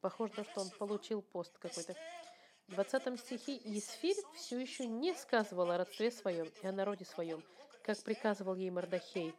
Похоже 0.00 0.34
на 0.36 0.44
то, 0.44 0.50
что 0.50 0.60
он 0.60 0.70
получил 0.70 1.22
пост 1.22 1.58
какой-то. 1.58 1.96
В 2.68 2.74
20 2.74 3.18
стихе 3.18 3.56
Есфирь 3.64 4.22
все 4.34 4.60
еще 4.60 4.86
не 4.86 5.14
сказывала 5.14 5.74
о 5.74 5.78
родстве 5.78 6.10
своем 6.10 6.46
и 6.62 6.66
о 6.66 6.72
народе 6.72 7.04
своем, 7.04 7.42
как 7.88 8.02
приказывал 8.02 8.54
ей 8.54 8.68
Мардахей. 8.68 9.34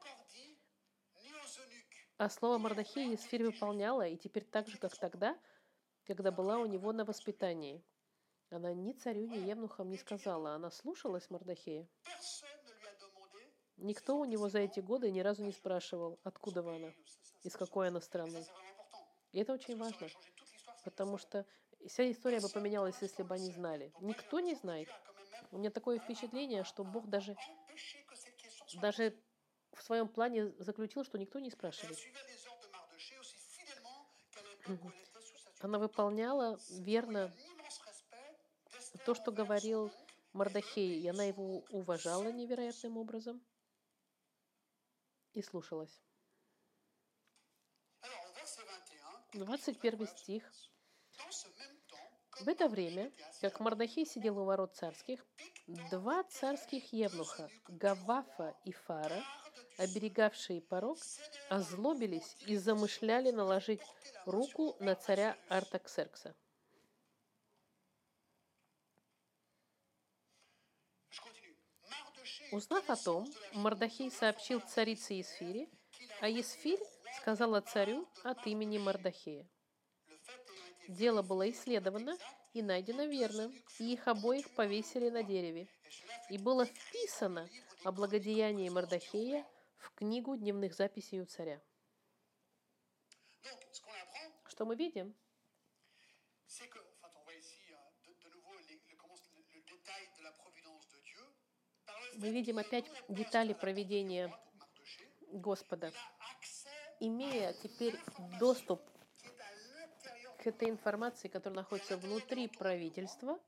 А 2.17 2.29
слово 2.31 2.57
Мардахей 2.57 3.11
Есфирь 3.11 3.43
выполняла, 3.43 4.07
и 4.07 4.17
теперь 4.17 4.43
так 4.43 4.67
же, 4.67 4.79
как 4.79 4.97
тогда, 4.97 5.37
когда 6.07 6.31
была 6.31 6.57
у 6.57 6.65
него 6.65 6.91
на 6.91 7.05
воспитании. 7.05 7.85
Она 8.49 8.73
ни 8.73 8.93
царю, 8.93 9.27
ни 9.27 9.37
евнухам 9.47 9.91
не 9.91 9.97
сказала, 9.97 10.55
она 10.55 10.71
слушалась 10.71 11.29
Мардахея. 11.29 11.87
Никто 13.77 14.17
у 14.17 14.25
него 14.25 14.49
за 14.49 14.61
эти 14.61 14.79
годы 14.79 15.11
ни 15.11 15.19
разу 15.19 15.43
не 15.43 15.51
спрашивал, 15.51 16.19
откуда 16.23 16.61
она, 16.61 16.91
из 17.43 17.55
какой 17.55 17.89
она 17.89 18.01
страны. 18.01 18.43
И 19.31 19.41
это 19.41 19.53
очень 19.53 19.77
важно, 19.77 20.07
потому 20.83 21.19
что 21.19 21.45
вся 21.87 22.11
история 22.11 22.39
бы 22.39 22.49
поменялась, 22.49 22.95
если 22.99 23.21
бы 23.21 23.35
они 23.35 23.51
знали. 23.51 23.93
Никто 24.01 24.39
не 24.39 24.55
знает. 24.55 24.89
У 25.51 25.59
меня 25.59 25.69
такое 25.69 25.99
впечатление, 25.99 26.63
что 26.63 26.83
Бог 26.83 27.07
даже, 27.07 27.35
даже 28.75 29.17
в 29.73 29.81
своем 29.81 30.07
плане 30.07 30.49
заключил, 30.59 31.03
что 31.03 31.17
никто 31.17 31.39
не 31.39 31.49
спрашивает. 31.49 31.97
Она 35.61 35.79
выполняла 35.79 36.59
верно 36.69 37.33
то, 39.05 39.15
что 39.15 39.31
говорил 39.31 39.91
Мардахей, 40.33 41.01
и 41.01 41.07
она 41.07 41.23
его 41.23 41.65
уважала 41.69 42.31
невероятным 42.31 42.97
образом 42.97 43.41
и 45.33 45.41
слушалась. 45.41 46.01
21 49.33 50.07
стих. 50.07 50.51
В 52.41 52.47
это 52.47 52.67
время, 52.67 53.11
как 53.41 53.59
Мардахей 53.59 54.05
сидел 54.05 54.39
у 54.39 54.45
ворот 54.45 54.75
царских, 54.75 55.25
два 55.91 56.23
царских 56.23 56.91
евнуха, 56.93 57.49
Гавафа 57.67 58.55
и 58.65 58.71
Фара, 58.71 59.23
оберегавшие 59.77 60.61
порог, 60.61 60.97
озлобились 61.49 62.35
и 62.47 62.57
замышляли 62.57 63.31
наложить 63.31 63.81
руку 64.25 64.75
на 64.79 64.95
царя 64.95 65.37
Артаксеркса. 65.47 66.35
Узнав 72.51 72.89
о 72.89 72.95
том, 72.95 73.27
Мардахей 73.53 74.09
сообщил 74.09 74.59
царице 74.61 75.13
Есфире, 75.13 75.69
а 76.19 76.27
Есфирь 76.27 76.79
сказала 77.21 77.61
царю 77.61 78.07
от 78.23 78.47
имени 78.47 78.79
Мардахея. 78.79 79.47
Дело 80.87 81.21
было 81.21 81.47
исследовано, 81.51 82.17
и 82.53 82.61
найдено 82.61 83.05
верным, 83.05 83.53
и 83.79 83.93
их 83.93 84.07
обоих 84.07 84.49
повесили 84.55 85.09
на 85.09 85.23
дереве. 85.23 85.67
И 86.29 86.37
было 86.37 86.65
вписано 86.65 87.49
о 87.83 87.91
благодеянии 87.91 88.69
Мордахея 88.69 89.45
в 89.77 89.91
книгу 89.95 90.35
дневных 90.35 90.73
записей 90.73 91.21
у 91.21 91.25
царя. 91.25 91.61
Что 94.47 94.65
мы 94.65 94.75
видим? 94.75 95.15
Мы 102.15 102.31
видим 102.31 102.57
опять 102.57 102.85
детали 103.07 103.53
проведения 103.53 104.33
Господа. 105.31 105.93
Имея 106.99 107.53
теперь 107.53 107.97
доступ 108.39 108.81
к 110.41 110.47
этой 110.47 110.69
информации, 110.69 111.27
которая 111.27 111.57
находится 111.57 111.97
внутри 111.97 112.47
правительства, 112.47 113.39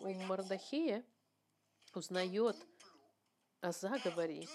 у 0.00 0.12
Мордахея 0.12 1.04
узнает 1.94 2.56
о 3.60 3.72
заговоре 3.72 4.46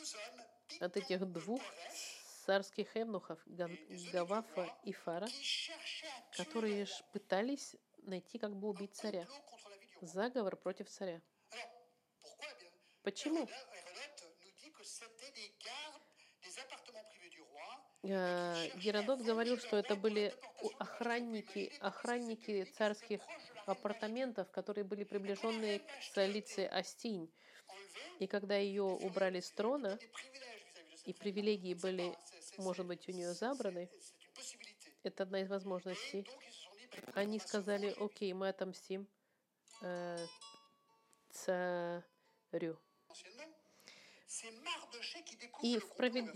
от 0.80 0.98
этих 0.98 1.26
двух 1.32 1.62
царских 2.46 2.96
евнухов, 2.96 3.40
Ган- 3.46 3.78
Гавафа 4.12 4.68
и 4.84 4.92
Фара, 4.92 5.28
которые 6.36 6.86
пытались 7.14 7.76
найти, 8.00 8.38
как 8.38 8.56
бы 8.56 8.70
убить 8.70 8.96
царя. 8.96 9.26
Заговор 10.02 10.56
против 10.56 10.90
царя. 10.90 11.22
Почему? 13.04 13.48
Геродот 18.10 19.22
говорил, 19.22 19.60
что 19.60 19.78
это 19.78 19.96
были 19.96 20.34
охранники, 20.80 21.72
охранники 21.80 22.64
царских 22.76 23.22
апартаментов, 23.68 24.50
которые 24.52 24.84
были 24.84 25.04
приближенные 25.04 25.80
к 25.80 26.04
столице 26.04 26.62
Астинь. 26.72 27.32
И 28.20 28.26
когда 28.26 28.56
ее 28.58 28.84
убрали 28.84 29.40
с 29.40 29.52
трона, 29.52 30.00
и 31.06 31.14
привилегии 31.14 31.76
были, 31.76 32.16
может 32.58 32.86
быть, 32.86 33.08
у 33.08 33.12
нее 33.12 33.34
забраны, 33.34 33.90
это 35.04 35.24
одна 35.24 35.42
из 35.42 35.50
возможностей, 35.50 36.28
они 37.14 37.40
сказали, 37.40 37.96
окей, 38.00 38.34
мы 38.34 38.50
отомстим 38.50 39.08
э, 39.82 40.18
царю. 41.32 42.78
И 45.62 45.78
в, 45.80 45.96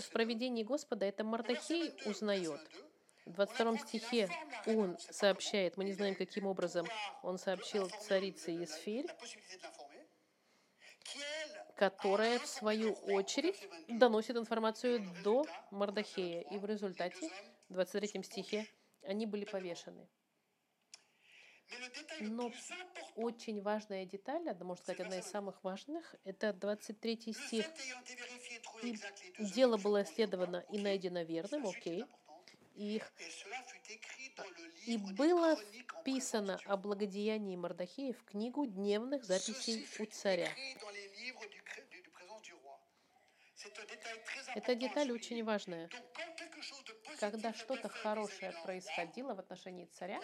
проведении 0.10 0.64
Господа 0.64 1.06
это 1.06 1.24
2. 1.24 1.32
Мардахей 1.32 1.90
Verset 1.90 2.04
22, 2.04 2.12
узнает. 2.12 2.60
verset 2.60 2.70
22, 3.26 3.26
В 3.26 3.34
22 3.34 3.78
стихе 3.78 4.30
он 4.66 4.98
сообщает, 5.00 5.78
мы 5.78 5.86
не 5.86 5.94
знаем, 5.94 6.16
каким 6.16 6.46
образом 6.46 6.86
он 7.22 7.38
сообщил 7.38 7.90
царице 7.90 8.52
Есфирь, 8.52 9.08
которая, 11.76 12.40
в 12.40 12.48
свою 12.48 12.94
очередь, 12.94 13.68
доносит 13.88 14.36
информацию 14.36 15.06
до 15.24 15.46
Мардахея. 15.72 16.42
И 16.42 16.58
в 16.58 16.66
результате, 16.66 17.30
в 17.70 17.74
23 17.74 18.24
стихе, 18.24 18.68
они 19.04 19.26
были 19.26 19.46
повешены. 19.46 20.08
Но 22.20 22.52
очень 23.16 23.62
важная 23.62 24.06
деталь, 24.06 24.48
одна, 24.50 24.66
можно 24.66 24.84
сказать, 24.84 25.02
одна 25.02 25.20
из 25.20 25.26
самых 25.26 25.64
важных, 25.64 26.16
это 26.24 26.54
23 26.54 27.20
le 27.26 27.34
стих. 27.34 27.66
И 28.84 28.98
дело 29.40 29.78
было 29.78 30.04
исследовано 30.04 30.64
и 30.72 30.80
найдено 30.80 31.24
верным, 31.24 31.68
окей, 31.68 32.06
и 32.76 32.96
их 32.96 33.14
И 34.86 34.98
было 34.98 35.56
вписано 36.02 36.60
о 36.66 36.78
благодеянии 36.78 37.56
Мардахея 37.56 38.14
в 38.14 38.24
книгу 38.26 38.66
дневных 38.66 39.24
записей 39.24 39.88
у 40.00 40.06
царя. 40.06 40.50
à 44.56 44.76
деталь 44.76 45.12
очень 45.12 45.44
важная. 45.44 45.90
Когда 47.20 47.54
что-то 47.54 47.90
хорошее 47.90 48.54
происходило 48.64 49.34
в 49.34 49.40
отношении 49.40 49.86
царя, 49.86 50.20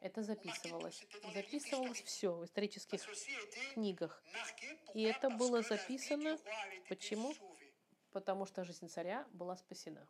это 0.00 0.22
записывалось. 0.22 1.04
Записывалось 1.34 2.02
все 2.02 2.32
в 2.32 2.44
исторических 2.44 3.00
книгах, 3.74 4.22
И 4.94 5.02
это 5.02 5.30
было 5.30 5.62
записано. 5.62 6.38
Почему? 6.88 7.34
потому 8.12 8.46
что 8.46 8.64
жизнь 8.64 8.88
царя 8.88 9.26
была 9.32 9.56
спасена. 9.56 10.06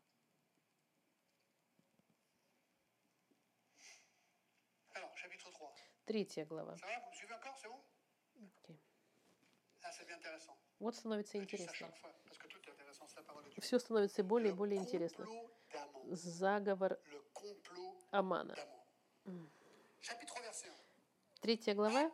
Alors, 4.95 5.13
chapitre 5.15 5.51
3. 5.53 5.67
Третья 6.07 6.45
глава. 6.47 6.77
Ah. 6.83 7.09
Вот 10.79 10.97
становится 10.97 11.39
интересно. 11.39 11.93
Все 13.59 13.79
становится 13.79 14.23
более 14.23 14.53
и 14.53 14.55
более 14.55 14.79
интересно. 14.79 15.27
Заговор 16.11 16.99
Амана. 18.11 18.55
d'Aman. 18.55 19.49
Chapitre 20.01 20.35
3, 20.35 20.43
verset 20.43 20.67
1. 20.69 20.73
Третья 21.41 21.75
глава, 21.75 22.11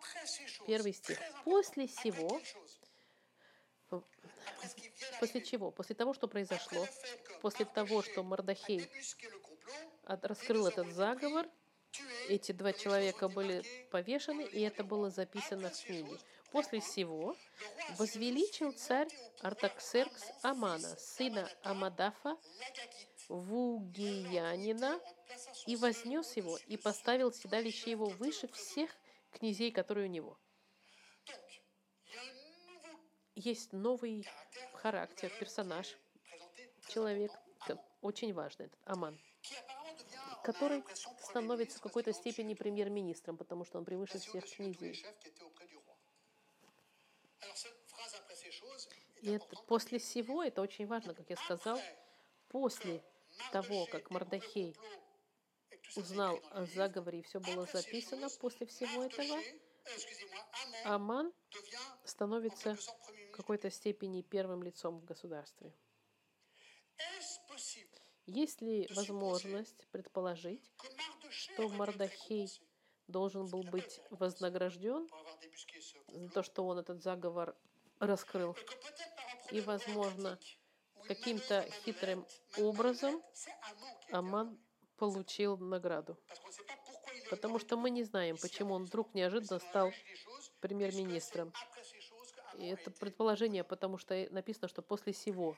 первый 0.66 0.92
стих. 0.92 1.18
После 1.44 1.84
après 1.84 2.02
сего, 2.02 2.28
quelle 2.28 2.42
chose 2.44 2.78
п- 3.88 4.02
Après 4.48 4.68
ce 4.68 4.74
qui 4.74 4.88
vient 4.88 5.18
после 5.20 5.40
чего? 5.42 5.70
После 5.70 5.94
того, 5.94 6.12
что 6.14 6.28
произошло, 6.28 6.86
после 7.40 7.64
того, 7.64 8.02
что 8.02 8.22
от- 10.04 10.24
раскрыл 10.24 10.66
этот 10.66 10.92
заговор, 10.92 11.46
эти 12.28 12.52
два 12.52 12.72
человека 12.72 13.28
были 13.28 13.62
повешены, 13.90 14.42
и 14.42 14.60
это 14.60 14.82
было 14.84 15.10
записано 15.10 15.70
в 15.70 15.80
книге. 15.84 16.18
После 16.50 16.80
всего 16.80 17.36
возвеличил 17.98 18.72
царь 18.72 19.08
Артаксеркс 19.40 20.22
Амана, 20.42 20.96
сына 20.96 21.48
Амадафа. 21.62 22.36
Вугиянина, 23.28 25.00
и 25.66 25.76
вознес 25.76 26.36
его, 26.36 26.58
и 26.66 26.76
поставил 26.76 27.32
седалище 27.32 27.90
его 27.90 28.06
выше 28.06 28.48
всех 28.48 28.90
князей, 29.30 29.70
которые 29.70 30.08
у 30.08 30.10
него. 30.10 30.38
Есть 33.34 33.72
новый 33.72 34.26
характер, 34.74 35.32
персонаж, 35.40 35.96
человек, 36.88 37.32
очень 38.00 38.32
важный, 38.32 38.66
этот 38.66 38.80
Аман, 38.84 39.18
который 40.42 40.84
становится 41.20 41.78
в 41.78 41.80
какой-то 41.80 42.12
степени 42.12 42.54
премьер-министром, 42.54 43.36
потому 43.36 43.64
что 43.64 43.78
он 43.78 43.84
превыше 43.84 44.18
всех 44.18 44.44
князей. 44.44 45.04
И 49.22 49.30
это 49.30 49.46
после 49.66 49.98
всего, 49.98 50.42
это 50.42 50.60
очень 50.60 50.86
важно, 50.86 51.14
как 51.14 51.30
я 51.30 51.36
сказал, 51.36 51.80
после 52.48 53.02
того, 53.52 53.86
как 53.86 54.10
Мардахей 54.10 54.76
узнал 55.96 56.40
о 56.50 56.66
заговоре, 56.66 57.20
и 57.20 57.22
все 57.22 57.40
было 57.40 57.66
записано, 57.66 58.28
после 58.40 58.66
всего 58.66 59.04
этого 59.04 59.38
euh, 59.38 60.84
Аман 60.84 61.32
становится 62.04 62.76
в 62.76 63.30
какой-то 63.32 63.70
степени 63.70 64.22
первым 64.22 64.62
лицом 64.62 64.98
в 64.98 65.04
государстве. 65.04 65.74
Есть 68.26 68.62
ли 68.62 68.88
возможность 68.94 69.86
предположить, 69.90 70.72
что 71.30 71.68
Мардахей 71.68 72.48
должен 73.06 73.46
был 73.46 73.62
быть 73.64 74.00
вознагражден 74.10 75.08
за 76.08 76.28
то, 76.30 76.42
что 76.42 76.66
он 76.66 76.78
этот 76.78 77.02
заговор 77.02 77.54
раскрыл? 77.98 78.56
И, 79.50 79.60
возможно, 79.60 80.38
каким-то 81.06 81.68
хитрым 81.84 82.26
образом 82.58 83.22
Аман 84.10 84.58
получил 84.96 85.56
награду. 85.58 86.18
Потому 87.30 87.58
что 87.58 87.76
мы 87.76 87.90
не 87.90 88.04
знаем, 88.04 88.36
почему 88.40 88.74
он 88.74 88.84
вдруг 88.84 89.14
неожиданно 89.14 89.58
стал 89.58 89.92
премьер-министром. 90.60 91.52
И 92.58 92.66
это 92.66 92.90
предположение, 92.90 93.64
потому 93.64 93.98
что 93.98 94.26
написано, 94.30 94.68
что 94.68 94.82
после 94.82 95.12
всего. 95.12 95.56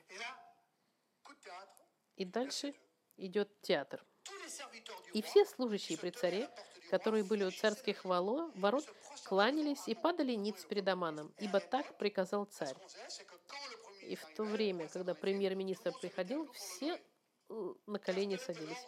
И 2.15 2.25
дальше 2.25 2.73
идет 3.17 3.61
театр. 3.61 4.03
И 5.13 5.21
все 5.21 5.45
служащие 5.45 5.97
при 5.97 6.09
царе, 6.09 6.49
которые 6.89 7.23
были 7.23 7.43
у 7.43 7.51
царских 7.51 8.05
ворот, 8.05 8.85
кланялись 9.25 9.87
и 9.87 9.95
падали 9.95 10.33
ниц 10.33 10.63
перед 10.65 10.87
Аманом, 10.87 11.33
ибо 11.39 11.59
так 11.59 11.97
приказал 11.97 12.45
царь. 12.45 12.75
И 14.07 14.15
в 14.15 14.25
то 14.35 14.43
время, 14.43 14.87
когда 14.87 15.13
премьер-министр 15.13 15.93
приходил, 15.99 16.49
все 16.53 17.01
э, 17.49 17.73
на 17.85 17.99
колени 17.99 18.37
садились, 18.37 18.85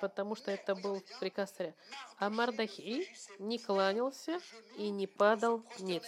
потому 0.00 0.34
что 0.34 0.50
это 0.50 0.74
был 0.74 1.02
приказ 1.20 1.52
царя. 1.52 1.74
А 2.18 2.28
fléchissait 2.28 3.06
не 3.38 3.58
кланялся 3.58 4.40
и 4.76 4.90
не 4.90 5.06
падал 5.06 5.64
ниц. 5.78 6.04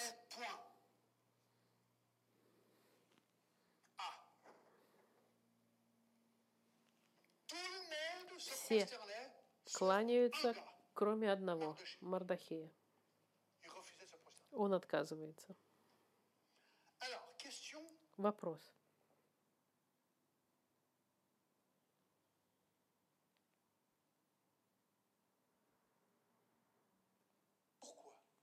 Ah. 3.99 4.17
Все 8.39 8.89
Кланяются, 9.75 10.55
кроме 10.95 11.31
одного, 11.31 11.77
Мардахея. 12.01 12.73
Он 14.53 14.73
отказывается. 14.73 15.55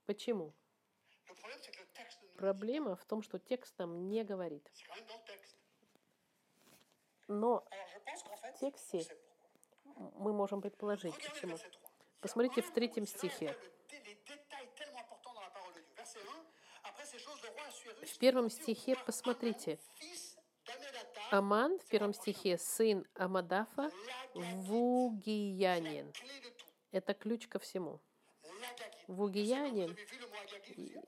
Le 0.06 0.14
dit 0.14 0.52
Проблема 2.36 2.96
в 2.96 3.04
том, 3.04 3.22
что 3.22 3.38
текст 3.38 3.78
нам 3.78 4.08
не 4.08 4.24
говорит. 4.24 4.70
Но 7.28 7.64
в 8.42 8.58
тексте 8.60 9.06
мы 9.94 10.32
можем 10.32 10.60
предположить, 10.60 11.14
почему. 11.14 11.54
verset 11.54 11.70
3. 11.70 11.78
Посмотрите 12.20 12.62
в 12.62 12.72
третьем 12.72 13.06
стихе. 13.06 13.56
В 18.02 18.18
первом 18.18 18.50
стихе 18.50 18.96
посмотрите. 19.06 19.78
Аман 21.30 21.78
в 21.78 21.86
первом 21.86 22.14
стихе 22.14 22.58
сын 22.58 23.06
Амадафа 23.14 23.90
Вугиянин. 24.34 26.12
Это 26.90 27.14
ключ 27.14 27.48
ко 27.48 27.58
всему. 27.58 28.00
Вугиянин. 29.08 29.96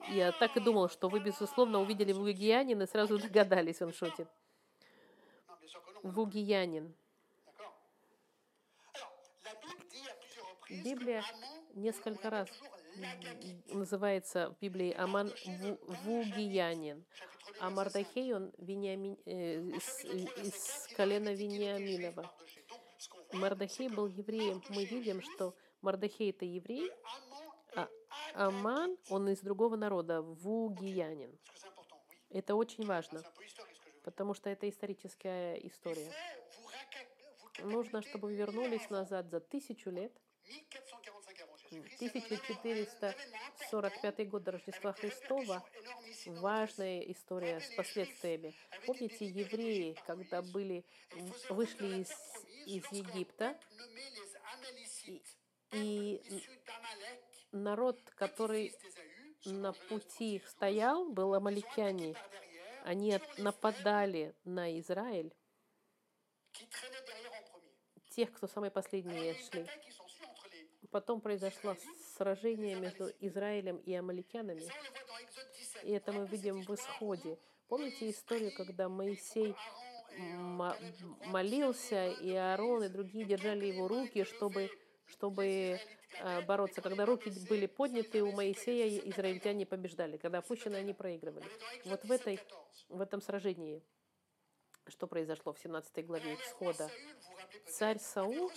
Я 0.09 0.31
так 0.31 0.55
и 0.57 0.59
думал, 0.59 0.89
что 0.89 1.09
вы, 1.09 1.19
безусловно, 1.19 1.79
увидели 1.81 2.13
Вугиянин 2.13 2.81
и 2.81 2.87
сразу 2.87 3.17
догадались, 3.17 3.81
он 3.81 3.93
шутит. 3.93 4.27
Вугиянин. 6.03 6.95
Библия 10.69 11.23
несколько 11.73 12.29
раз. 12.29 12.49
Называется 13.67 14.49
в 14.51 14.59
Библии 14.59 14.93
Аман 14.93 15.27
Ву- 15.45 15.79
Вугиянин. 16.03 16.97
Chapitre 16.99 17.59
2, 17.59 17.67
А 17.67 17.69
verset 17.69 17.73
5. 17.73 17.75
Мардахей, 17.75 18.33
он 18.33 18.53
Вениамин, 18.57 19.17
э, 19.25 19.59
из, 19.61 20.05
из 20.45 20.87
колена 20.95 21.33
Вениаминова. 21.33 22.31
Мардахей 23.33 23.89
был 23.89 24.07
евреем. 24.07 24.63
Мы 24.69 24.85
видим, 24.85 25.21
что 25.21 25.55
Мардахей 25.81 26.31
это 26.31 26.45
еврей, 26.45 26.91
а 27.75 27.87
Аман, 28.33 28.97
он 29.09 29.29
из 29.29 29.39
другого 29.41 29.75
народа, 29.75 30.21
Вугиянин. 30.21 31.37
Это 32.29 32.55
очень 32.55 32.85
важно, 32.85 33.23
потому 34.03 34.33
что 34.33 34.49
это 34.49 34.69
историческая 34.69 35.55
история. 35.67 36.11
Нужно, 37.63 38.01
чтобы 38.01 38.33
вернулись 38.33 38.89
назад 38.89 39.29
за 39.29 39.39
тысячу 39.39 39.89
лет, 39.89 40.11
1445 41.71 41.79
avant 41.79 41.99
Jésus-Christ. 41.99 42.87
C'est 42.89 43.03
un 43.03 43.09
événement- 43.09 43.09
un 43.09 43.11
événement 43.11 43.51
1445 43.57 44.29
год 44.29 44.43
до 44.43 44.51
Рождества 44.51 44.93
Христова, 44.93 45.63
важная 46.27 47.01
история 47.01 47.59
с 47.59 47.69
последствиями. 47.75 48.53
Помните, 48.85 49.25
евреи, 49.25 49.95
когда 50.05 50.41
были, 50.41 50.85
вышли 51.49 52.01
из, 52.01 52.11
из 52.65 52.91
Египта, 52.91 53.59
и 55.73 56.21
d'Amalek, 56.65 57.19
народ, 57.51 57.99
который 58.15 58.73
на 59.45 59.73
пути 59.73 60.35
их 60.35 60.47
стоял, 60.47 61.09
был 61.09 61.33
амаликяне. 61.33 62.15
Они 62.83 63.19
нападали 63.37 64.33
на 64.45 64.79
Израиль, 64.79 65.33
тех, 68.11 68.31
кто 68.33 68.47
самые 68.47 68.71
последние 68.71 69.35
шли. 69.35 69.67
Потом 70.91 71.21
произошло 71.21 71.75
сражение 72.15 72.75
между 72.75 73.11
Израилем 73.19 73.77
и 73.77 73.93
амаликянами. 73.93 74.61
Ça, 74.61 74.73
on 74.73 74.83
le 74.83 74.89
voit 74.89 75.03
dans 75.07 75.17
Exode 75.19 75.53
17. 75.53 75.83
И 75.83 75.91
это 75.91 76.11
мы 76.13 76.25
видим 76.27 76.61
в 76.61 76.73
Исходе. 76.73 77.37
Помните 77.67 78.09
историю, 78.09 78.51
когда 78.55 78.87
Моисей 78.87 79.53
молился, 81.25 82.07
и 82.07 82.33
Аарон, 82.33 82.83
и 82.83 82.89
другие 82.89 83.25
держали 83.25 83.65
его 83.65 83.87
руки, 83.87 84.23
чтобы, 84.23 84.69
чтобы 85.05 85.79
gagnaient, 86.21 86.41
бороться. 86.45 86.81
Когда 86.81 87.05
руки 87.05 87.31
были 87.49 87.65
подняты 87.65 88.23
у 88.23 88.31
Моисея, 88.31 88.99
израильтяне 89.09 89.65
побеждали. 89.65 90.17
Когда 90.17 90.39
опущены, 90.39 90.75
они 90.75 90.93
проигрывали. 90.93 91.45
Вот 91.85 92.03
в, 92.03 92.11
этой, 92.11 92.37
17, 92.37 92.49
14. 92.49 92.89
в 92.89 93.01
этом 93.01 93.21
сражении, 93.21 93.83
что 94.87 95.07
произошло 95.07 95.53
в 95.53 95.59
17 95.59 96.05
главе 96.05 96.35
Исхода, 96.35 96.89
царь 97.69 97.99
Саул 97.99 98.51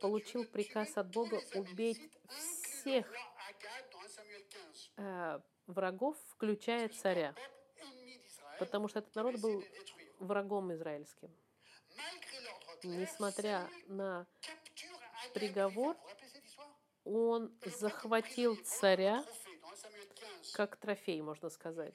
получил 0.00 0.44
приказ 0.44 0.96
от 0.96 1.10
Бога 1.10 1.40
убить 1.54 2.00
всех 2.28 3.06
roi 3.06 3.28
Agag 3.50 3.90
dans 3.92 4.00
1 4.00 4.10
Samuel 4.10 4.44
15. 4.48 4.92
а, 4.96 5.40
врагов, 5.66 6.16
включая 6.28 6.88
царя, 6.88 7.34
потому 8.58 8.88
что 8.88 9.00
этот 9.00 9.14
народ 9.14 9.36
был 9.40 9.64
врагом 10.18 10.72
израильским. 10.74 11.30
Несмотря 12.82 13.68
на 13.86 14.26
приговор, 15.34 15.96
он 17.04 17.52
захватил 17.64 18.56
царя 18.64 19.16
un 19.16 19.24
trophée 19.24 19.58
dans 19.60 19.72
1 19.72 19.92
Samuel 19.92 20.08
15. 20.14 20.52
как 20.52 20.76
трофей, 20.76 21.20
можно 21.22 21.48
сказать, 21.48 21.94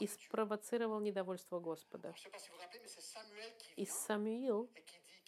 и 0.00 0.06
спровоцировал 0.06 1.00
недовольство 1.00 1.60
Господа. 1.60 2.14
И 3.76 3.86
Самуил 3.86 4.70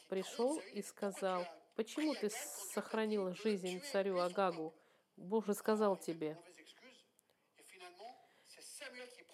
пришел 0.09 0.59
и 0.74 0.82
сказал, 0.82 1.42
«Pourquoi 1.42 1.50
tu 1.50 1.50
as 1.50 1.74
почему 1.76 2.14
ты 2.14 2.30
сохранил 2.72 3.34
жизнь 3.34 3.80
царю 3.92 4.18
Агагу? 4.18 4.72
peuple?» 4.72 4.84
Бог 5.16 5.46
же 5.46 5.55
сказал 5.55 5.96
тебе. 5.96 6.36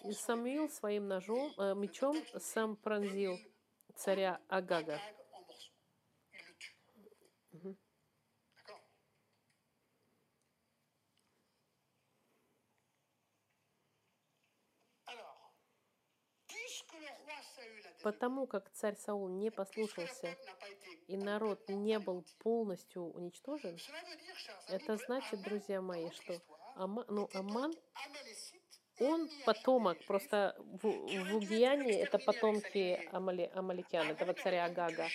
И 0.03 0.13
Самуил 0.13 0.69
своим 0.69 1.07
ножом, 1.07 1.53
э, 1.57 1.75
мечом 1.75 2.17
сам 2.39 2.75
пронзил 2.75 3.37
царя 3.95 4.39
Агага. 4.47 4.99
Потому 18.03 18.47
как 18.47 18.69
царь 18.71 18.95
Саул 18.95 19.27
не 19.27 19.51
послушался, 19.51 20.35
и 21.07 21.17
народ 21.17 21.69
не 21.69 21.99
был 21.99 22.25
полностью 22.39 23.03
уничтожен, 23.03 23.77
это 24.67 24.97
значит, 24.97 25.41
друзья 25.43 25.81
мои, 25.81 26.09
что 26.11 26.41
Ама- 26.75 27.05
ну, 27.09 27.29
Аман, 27.33 27.73
он 28.99 29.29
потомок, 29.45 30.03
просто 30.05 30.55
в, 30.57 30.87
в 30.87 31.35
Угияне 31.35 32.01
это 32.01 32.17
потомки 32.17 33.07
Амали, 33.11 33.51
Амаликян, 33.53 34.09
этого 34.09 34.33
царя 34.33 34.65
Агага. 34.65 35.07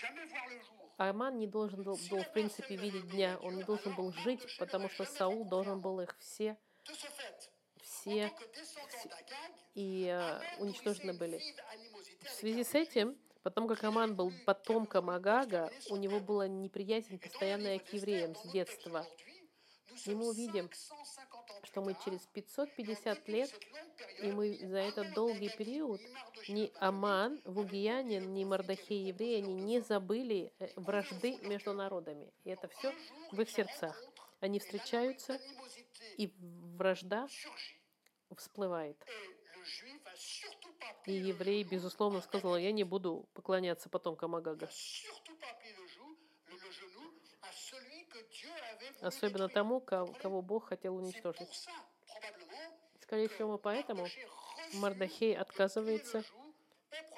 Аман 0.98 1.38
не 1.38 1.46
должен 1.46 1.82
был, 1.82 1.98
был, 2.10 2.22
в 2.22 2.32
принципе, 2.32 2.76
видеть 2.76 3.10
дня, 3.10 3.38
он 3.42 3.56
не 3.56 3.64
должен 3.64 3.94
был 3.94 4.12
жить, 4.12 4.42
потому 4.58 4.88
что 4.88 5.04
Саул 5.04 5.44
должен 5.44 5.80
был 5.80 6.00
их 6.00 6.16
все, 6.18 6.56
en 6.86 6.94
все 7.82 8.32
и 9.76 10.06
э, 10.08 10.40
уничтожены 10.58 11.12
были. 11.12 11.40
В 12.24 12.30
связи 12.30 12.64
с 12.64 12.74
этим, 12.74 13.16
потому 13.42 13.68
как 13.68 13.84
Аман 13.84 14.16
был 14.16 14.32
потомком 14.44 15.10
Агага, 15.10 15.70
у 15.90 15.96
него 15.96 16.18
была 16.18 16.48
неприязнь 16.48 17.18
постоянная 17.18 17.78
к 17.78 17.92
евреям 17.92 18.34
с 18.34 18.50
детства. 18.50 19.06
И 20.06 20.14
мы 20.14 20.28
увидим, 20.28 20.70
что 21.62 21.82
мы 21.82 21.96
через 22.04 22.20
550 22.26 23.28
лет, 23.28 23.50
и 24.22 24.32
мы 24.32 24.56
за 24.66 24.78
этот 24.78 25.14
долгий 25.14 25.50
период, 25.50 26.00
ни 26.48 26.72
Аман, 26.80 27.40
Вугиянин, 27.44 28.32
ни 28.32 28.44
Мардахей 28.44 29.06
евреи, 29.06 29.38
они 29.38 29.54
не 29.54 29.80
забыли 29.80 30.52
э, 30.58 30.68
вражды 30.76 31.38
между 31.42 31.72
народами. 31.72 32.32
И 32.44 32.50
это 32.50 32.68
все 32.68 32.94
в 33.30 33.40
их 33.40 33.50
сердцах. 33.50 34.02
Они 34.40 34.58
встречаются, 34.58 35.40
и 36.18 36.32
вражда 36.76 37.26
всплывает. 38.36 38.96
И 41.06 41.12
еврей, 41.12 41.64
безусловно, 41.64 42.20
сказал, 42.20 42.56
я 42.56 42.72
не 42.72 42.84
буду 42.84 43.28
поклоняться 43.34 43.88
потомкам 43.88 44.34
Агага. 44.34 44.68
Особенно 49.00 49.48
тому, 49.48 49.80
ко- 49.80 50.06
кого 50.20 50.42
Бог 50.42 50.68
хотел 50.68 50.96
уничтожить. 50.96 51.48
Скорее 53.00 53.28
всего, 53.28 53.56
поэтому 53.58 54.06
Мардахей 54.74 55.36
отказывается 55.36 56.24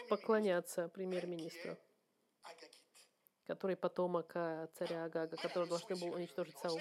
поклоняться 0.08 0.88
премьер-министру, 0.88 1.76
который 3.46 3.76
потомок 3.76 4.30
а, 4.34 4.66
царя 4.74 5.04
Агага, 5.04 5.36
который 5.36 5.68
должен 5.68 5.98
был 5.98 6.12
уничтожить 6.14 6.58
Саул. 6.58 6.80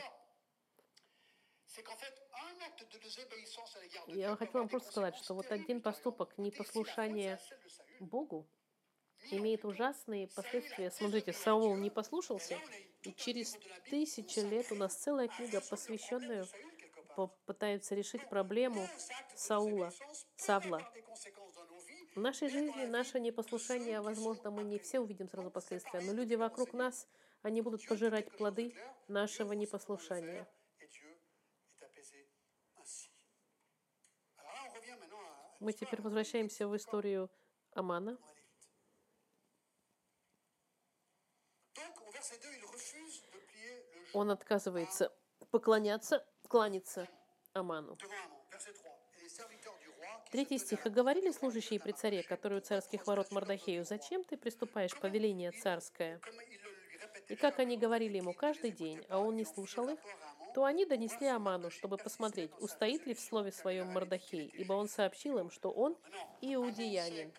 Я 4.08 4.36
хочу 4.36 4.54
вам 4.54 4.70
просто 4.70 4.92
сказать, 4.92 5.16
что 5.16 5.34
вот 5.34 5.52
один 5.52 5.82
поступок 5.82 6.38
непослушания 6.38 7.40
Богу 8.00 8.48
имеет 9.32 9.66
ужасные 9.66 10.28
последствия. 10.28 10.92
Смотрите, 10.92 11.34
Саул 11.34 11.76
не 11.78 11.90
послушался, 11.90 12.58
и 13.04 13.14
через 13.14 13.58
тысячи 13.90 14.40
лет 14.40 14.72
у 14.72 14.76
нас 14.76 14.96
целая 14.96 15.28
книга, 15.28 15.62
посвященная 15.62 16.46
по- 17.16 17.28
пытаются 17.46 17.96
решить 17.96 18.28
проблему 18.30 18.88
Саула, 19.36 19.92
Савла. 20.36 20.82
В 22.16 22.20
нашей 22.20 22.50
жизни 22.50 22.86
наше 22.86 23.20
непослушание, 23.20 24.02
возможно, 24.02 24.50
мы 24.50 24.64
не 24.64 24.80
все 24.80 25.00
увидим 25.00 25.30
сразу 25.30 25.52
последствия, 25.52 26.02
но 26.02 26.14
люди 26.14 26.36
вокруг 26.36 26.74
нас, 26.74 27.08
они 27.44 27.62
будут 27.62 27.86
пожирать 27.88 28.32
плоды 28.32 28.76
нашего 29.08 29.54
непослушания. 29.54 30.48
Мы 35.60 35.74
теперь 35.74 36.02
возвращаемся 36.02 36.68
в 36.68 36.76
историю 36.76 37.30
Амана. 37.74 38.12
On 38.12 38.16
va 38.16 38.30
aller 38.30 38.42
vite. 38.42 38.70
Donc, 41.76 42.08
au 42.08 42.12
verset 42.12 42.38
2, 42.40 42.50
il 42.54 42.66
refuse 42.66 43.24
de 43.32 43.40
plier 43.40 43.86
le 43.94 44.06
genou 44.06 44.20
Он 44.20 44.32
отказывается 44.32 45.12
поклоняться, 45.52 46.26
кланяться 46.48 47.08
Аману. 47.54 47.96
devant 47.96 48.14
Amon. 48.26 48.42
Verset 48.52 48.74
3. 48.74 48.92
Et 49.18 49.24
les 49.24 49.30
serviteurs 49.30 49.78
du 49.80 49.90
roi 49.90 50.08
qui 50.26 50.28
se 50.28 50.32
Третий 50.32 50.58
стих. 50.60 50.86
«И 50.86 50.90
говорили 50.90 51.32
служащие 51.32 51.80
при 51.80 51.92
царе, 51.92 52.22
которые 52.22 52.60
у 52.60 52.64
царских 52.64 53.08
ворот 53.08 53.32
Мордахею, 53.32 53.84
зачем 53.84 54.24
ты 54.24 54.38
приступаешь 54.38 54.96
повеление 54.96 55.52
царское?» 55.52 56.22
И 57.30 57.36
как 57.36 57.60
они 57.60 57.78
говорили 57.78 58.18
ему 58.18 58.34
каждый 58.34 58.72
день, 58.72 59.04
а 59.10 59.20
он 59.20 59.36
не 59.36 59.44
слушал 59.44 59.90
их, 59.90 60.00
то 60.58 60.66
они 60.66 60.88
донесли 60.88 61.28
Аману, 61.28 61.70
чтобы 61.70 61.98
посмотреть, 61.98 62.50
устоит 62.60 63.06
ли 63.06 63.14
в 63.14 63.20
слове 63.20 63.52
своем 63.52 63.90
Мордахей, 63.90 64.52
ибо 64.58 64.74
он 64.74 64.90
сообщил 64.90 65.38
им, 65.38 65.52
что 65.52 65.70
он 65.70 65.96
иудеянин. 66.42 67.32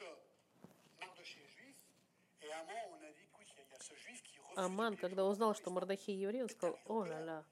Аман, 4.55 4.97
когда 4.97 5.25
узнал, 5.25 5.57
что 5.57 5.73
Мордахей 5.73 6.17
еврей, 6.17 6.45
он 6.45 6.49
сказал, 6.49 6.79
о 6.87 7.05
ля 7.07 7.45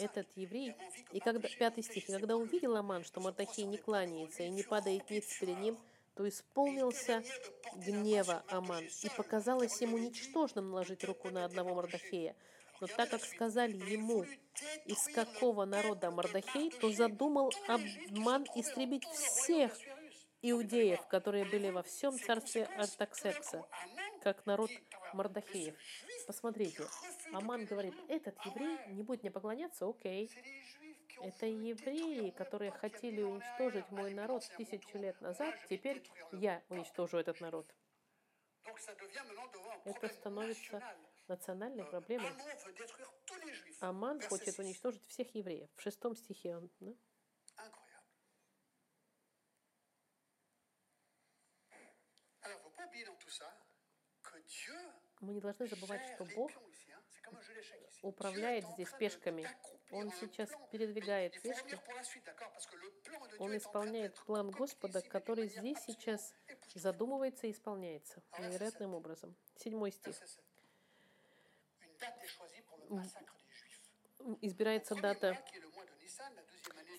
этот 0.00 0.26
еврей. 0.34 0.74
И 1.12 1.20
когда, 1.20 1.48
пятый 1.56 1.84
стих, 1.84 2.06
когда 2.06 2.36
увидел 2.36 2.74
Аман, 2.74 3.04
что 3.04 3.20
Мордахей 3.20 3.66
не 3.66 3.76
кланяется 3.76 4.42
и 4.42 4.50
не 4.50 4.64
падает 4.64 5.08
ниц 5.08 5.38
перед 5.38 5.56
ним, 5.60 5.78
то 6.16 6.28
исполнился 6.28 7.22
гнева 7.76 8.42
Аман, 8.48 8.82
и 9.04 9.08
показалось 9.16 9.80
ему 9.80 9.98
ничтожным 9.98 10.70
наложить 10.70 11.04
руку 11.04 11.30
на 11.30 11.44
одного 11.44 11.76
Мордахея. 11.76 12.34
Но 12.82 12.88
так 12.88 13.10
как 13.10 13.24
сказали 13.24 13.76
ему, 13.92 14.24
из 14.86 15.04
какого 15.14 15.64
народа 15.64 16.10
Мордахей, 16.10 16.68
то 16.72 16.90
задумал 16.90 17.52
Аман 17.68 18.44
истребить 18.56 19.04
всех 19.04 19.72
иудеев, 20.42 21.06
которые 21.06 21.44
были 21.44 21.70
во 21.70 21.84
всем 21.84 22.18
царстве 22.18 22.64
Артаксеркса, 22.76 23.64
как 24.24 24.44
народ 24.46 24.72
Мордахеев. 25.12 25.76
Посмотрите, 26.26 26.82
Аман 27.32 27.66
говорит, 27.66 27.94
этот 28.08 28.34
еврей 28.46 28.76
не 28.88 29.04
будет 29.04 29.22
мне 29.22 29.30
поклоняться, 29.30 29.88
окей. 29.88 30.28
Это 31.20 31.46
евреи, 31.46 32.30
которые 32.30 32.72
хотели 32.72 33.22
уничтожить 33.22 33.88
мой 33.92 34.12
народ 34.12 34.42
тысячу 34.56 34.98
лет 34.98 35.20
назад, 35.20 35.54
теперь 35.70 36.02
я 36.32 36.60
уничтожу 36.68 37.18
этот 37.18 37.40
народ. 37.40 37.72
Это 39.84 40.08
становится. 40.08 40.82
Национальной 41.32 41.84
проблемой. 41.84 42.30
Аман 43.80 44.20
хочет 44.20 44.56
6. 44.56 44.58
уничтожить 44.60 45.06
всех 45.08 45.34
евреев. 45.34 45.68
В 45.76 45.80
шестом 45.80 46.14
стихе 46.14 46.56
он... 46.56 46.70
да? 46.80 46.92
Мы 55.20 55.34
не 55.34 55.40
должны 55.40 55.66
забывать, 55.66 56.02
что 56.14 56.24
Бог 56.36 56.50
управляет 58.02 58.66
здесь 58.74 58.90
пешками. 58.98 59.48
Он 59.92 60.10
сейчас 60.12 60.50
передвигает 60.70 61.40
пешки. 61.40 61.78
Он 63.38 63.56
исполняет 63.56 64.16
план 64.26 64.50
Господа, 64.50 65.00
который 65.02 65.48
здесь 65.48 65.78
сейчас 65.86 66.34
задумывается 66.74 67.46
и 67.46 67.52
исполняется 67.52 68.22
невероятным 68.38 68.94
образом. 68.94 69.36
Седьмой 69.56 69.92
стих. 69.92 70.16
Deuxième 72.10 72.42
année 75.20 75.38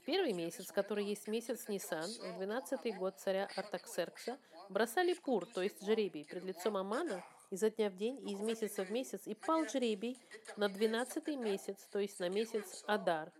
В 0.01 0.05
первый 0.05 0.33
месяц, 0.33 0.71
который 0.71 1.05
есть 1.05 1.27
месяц 1.27 1.67
Нисан, 1.67 2.09
в 2.33 2.37
двенадцатый 2.37 2.91
devant 2.91 2.99
год 2.99 3.13
Amon, 3.15 3.19
царя 3.19 3.49
Артаксеркса, 3.55 4.37
бросали 4.69 5.13
пур, 5.13 5.45
то 5.45 5.61
есть 5.61 5.81
est 5.81 6.25
пред 6.25 6.43
лицом 6.43 6.77
Амана 6.77 7.23
изо 7.51 7.69
дня 7.69 7.89
в 7.89 7.95
день 7.95 8.19
и 8.27 8.33
из 8.33 8.39
месяца 8.39 8.83
в 8.83 8.91
месяц, 8.91 9.27
и 9.27 9.35
пал 9.35 9.67
жребий 9.67 10.17
на 10.57 10.69
двенадцатый 10.69 11.35
месяц, 11.35 11.87
то 11.91 11.99
есть 11.99 12.19
на 12.19 12.27
месяц 12.27 12.83
Адар. 12.87 13.31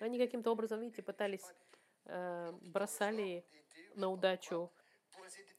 Они 0.00 0.18
каким-то 0.18 0.50
образом, 0.50 0.80
видите, 0.80 1.02
пытались, 1.02 1.44
э, 2.06 2.52
бросали 2.62 3.44
на 3.94 4.10
удачу 4.10 4.70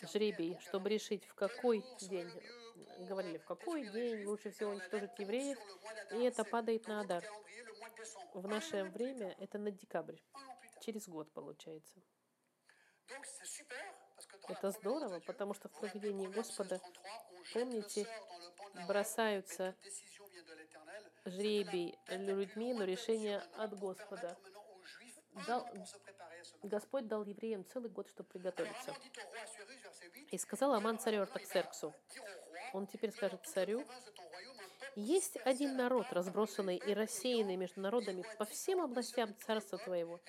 жребий, 0.01 0.59
чтобы 0.59 0.89
решить, 0.89 1.25
в 1.25 1.33
какой 1.33 1.83
день, 2.01 2.29
говорили, 2.75 3.37
в 3.37 3.45
какой 3.45 3.87
день 3.89 4.25
лучше 4.25 4.51
всего 4.51 4.71
уничтожить 4.71 5.17
евреев, 5.17 5.57
и 6.11 6.23
это 6.23 6.43
падает 6.43 6.87
на 6.87 7.01
Адар. 7.01 7.23
В 8.33 8.47
наше 8.47 8.83
время 8.83 9.35
это 9.39 9.57
на 9.57 9.71
декабрь, 9.71 10.17
через 10.81 11.07
год 11.07 11.31
получается. 11.33 12.01
Это 14.47 14.71
здорово, 14.71 15.19
потому 15.21 15.53
что 15.53 15.69
в 15.69 15.73
проведении 15.79 16.27
Господа, 16.27 16.81
помните, 17.53 18.07
бросаются 18.87 19.75
жребий 21.25 21.97
людьми, 22.07 22.73
но 22.73 22.83
решение 22.83 23.39
от 23.57 23.77
Господа. 23.77 24.37
Дал- 25.47 25.67
Господь 26.63 27.07
дал 27.07 27.25
евреям 27.25 27.65
целый 27.65 27.89
год, 27.89 28.07
чтобы 28.09 28.29
приготовиться. 28.29 28.95
И 30.31 30.37
сказал 30.37 30.73
Аман 30.73 30.97
царю 30.97 31.23
Артаксерксу, 31.23 31.93
он 32.75 32.87
теперь 32.87 33.11
скажет 33.11 33.45
царю, 33.45 33.85
есть 34.95 35.37
один 35.45 35.75
народ, 35.75 36.07
разбросанный 36.11 36.77
и 36.77 36.93
рассеянный 36.93 37.55
между 37.55 37.81
народами 37.81 38.23
по 38.37 38.45
всем 38.45 38.81
областям 38.81 39.35
царства 39.45 39.77
твоего, 39.77 40.19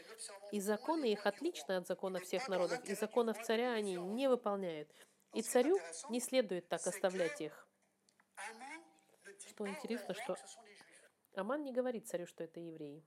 и 0.52 0.60
законы 0.60 1.12
их 1.12 1.26
отличны 1.26 1.72
от 1.72 1.86
закона 1.86 2.20
всех 2.20 2.48
народов, 2.48 2.84
и 2.84 2.94
законов 2.94 3.42
царя 3.44 3.72
они 3.72 3.96
не 3.96 4.28
выполняют. 4.28 4.88
И 5.34 5.42
царю 5.42 5.78
не 6.08 6.20
следует 6.20 6.68
так 6.68 6.86
оставлять 6.86 7.40
их. 7.40 7.68
Что 9.48 9.68
интересно, 9.68 10.14
что 10.14 10.36
Аман 11.34 11.62
не 11.62 11.72
говорит 11.72 12.08
царю, 12.08 12.26
что 12.26 12.44
это 12.44 12.60
евреи. 12.60 13.04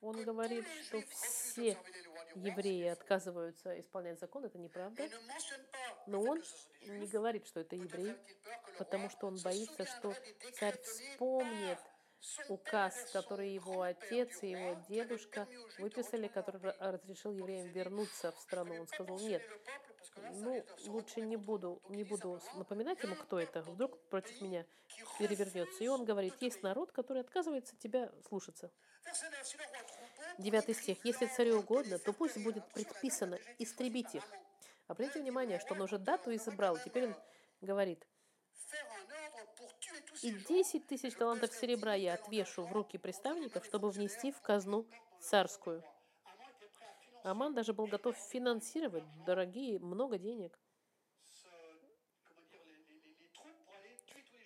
Он 0.00 0.22
говорит, 0.22 0.66
что 0.84 1.00
все 1.00 1.76
евреи 2.36 2.88
отказываются 2.88 3.78
исполнять 3.80 4.20
закон, 4.20 4.44
это 4.44 4.58
неправда. 4.58 5.02
Но 6.06 6.20
он 6.22 6.42
не 6.82 7.06
говорит, 7.06 7.46
что 7.46 7.60
это 7.60 7.76
евреи, 7.76 8.16
потому 8.78 9.10
что 9.10 9.26
он 9.26 9.38
боится, 9.42 9.84
что 9.86 10.14
царь 10.58 10.78
вспомнит 10.82 11.78
указ, 12.48 13.10
который 13.12 13.50
его 13.50 13.82
отец 13.82 14.42
и 14.42 14.50
его 14.50 14.80
дедушка 14.88 15.46
выписали, 15.78 16.28
который 16.28 16.60
ра- 16.60 16.76
разрешил 16.78 17.32
евреям 17.32 17.68
вернуться 17.68 18.32
в 18.32 18.40
страну. 18.40 18.80
Он 18.80 18.88
сказал, 18.88 19.18
нет, 19.18 19.42
ну, 20.32 20.64
лучше 20.86 21.20
не 21.20 21.36
буду, 21.36 21.82
не 21.88 22.04
буду. 22.04 22.40
напоминать 22.54 23.02
ему, 23.02 23.14
кто 23.16 23.38
это, 23.38 23.62
вдруг 23.62 23.98
против 24.08 24.40
меня 24.40 24.66
перевернется. 25.18 25.84
И 25.84 25.88
он 25.88 26.04
говорит, 26.04 26.34
есть 26.40 26.62
народ, 26.62 26.92
который 26.92 27.20
отказывается 27.20 27.76
тебя 27.76 28.10
слушаться. 28.28 28.72
Девятый 30.38 30.74
стих. 30.74 30.98
Если 31.04 31.26
царю 31.26 31.60
угодно, 31.60 31.98
то 31.98 32.12
пусть 32.12 32.38
будет 32.38 32.64
предписано 32.72 33.38
истребить 33.58 34.14
их. 34.14 34.24
Обратите 34.86 35.20
внимание, 35.20 35.58
что 35.58 35.74
он 35.74 35.82
уже 35.82 35.98
дату 35.98 36.34
избрал. 36.34 36.78
Теперь 36.78 37.06
он 37.06 37.14
говорит, 37.60 38.06
и 40.22 40.30
10 40.32 40.86
тысяч 40.86 41.14
талантов 41.14 41.52
серебра 41.52 41.94
я 41.94 42.14
отвешу 42.14 42.64
в 42.64 42.72
руки 42.72 42.98
приставников, 42.98 43.64
чтобы 43.64 43.90
внести 43.90 44.32
в 44.32 44.40
казну 44.40 44.86
царскую. 45.20 45.82
Аман 47.22 47.54
даже 47.54 47.72
был 47.72 47.86
готов 47.86 48.16
финансировать 48.16 49.04
дорогие, 49.24 49.78
много 49.78 50.18
денег, 50.18 50.58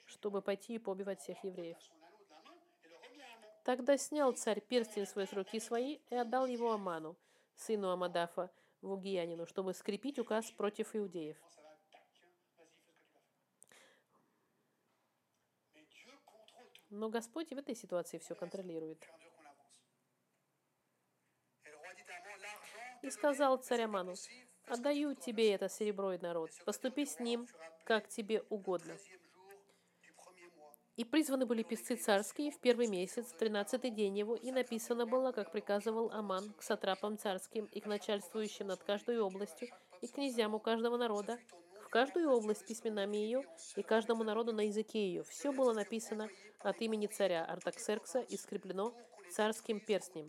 чтобы 0.07 0.43
пойти 0.43 0.75
и 0.75 0.79
поубивать 0.79 1.21
всех 1.21 1.43
евреев. 1.45 1.77
Тогда 3.71 3.97
снял 3.97 4.33
царь 4.33 4.61
перстень 4.61 5.07
свой 5.07 5.29
с 5.29 5.33
руки 5.33 5.61
своей 5.61 6.03
и 6.11 6.17
отдал 6.17 6.45
его 6.47 6.73
Аману, 6.73 7.17
сыну 7.55 7.91
Амадафа, 7.91 8.51
Вугиянину, 8.83 9.47
чтобы 9.47 9.75
скрепить 9.75 10.19
указ 10.19 10.51
против 10.51 10.97
иудеев. 10.97 11.37
Но 16.89 17.11
Господь 17.11 17.51
в 17.53 17.59
этой 17.59 17.77
ситуации 17.77 18.19
все 18.19 18.35
контролирует. 18.35 19.09
И 23.03 23.11
сказал 23.11 23.57
царь 23.59 23.83
Аману, 23.83 24.17
Отдаю 24.67 25.15
тебе 25.15 25.55
это 25.55 25.69
серебро 25.69 26.15
и 26.15 26.19
народ. 26.19 26.51
Поступи 26.65 27.07
с 27.07 27.21
ним, 27.21 27.47
как 27.85 28.09
тебе 28.09 28.43
угодно. 28.51 28.97
И 30.97 31.05
призваны 31.05 31.47
были 31.47 31.63
писцы 31.63 31.97
царские 31.97 32.51
в 32.51 32.59
первый 32.59 32.87
месяц, 32.87 33.33
тринадцатый 33.39 33.91
день 33.91 34.19
его, 34.19 34.35
и 34.35 34.51
написано 34.51 35.07
было, 35.07 35.33
как 35.33 35.51
приказывал 35.53 36.11
Аман 36.13 36.53
к 36.59 36.63
сатрапам 36.63 37.17
царским 37.17 37.67
и 37.67 37.81
к 37.81 37.87
начальствующим 37.87 38.67
над 38.67 38.83
каждой 38.83 39.19
областью, 39.19 39.69
и 40.03 40.07
к 40.07 40.13
князьям 40.13 40.55
у 40.55 40.59
каждого 40.59 40.97
народа, 40.97 41.39
в 41.83 41.89
каждую 41.89 42.31
область 42.31 42.67
письменами 42.67 43.17
ее, 43.17 43.45
и 43.77 43.83
каждому 43.83 44.25
народу 44.25 44.53
на 44.53 44.67
языке 44.67 45.07
ее. 45.07 45.25
Все 45.25 45.53
было 45.53 45.73
написано 45.73 46.29
от 46.61 46.81
имени 46.83 47.07
царя 47.07 47.45
Артаксеркса 47.45 48.21
и 48.21 48.37
скреплено 48.37 48.95
царским 49.31 49.81
перстнем. 49.81 50.27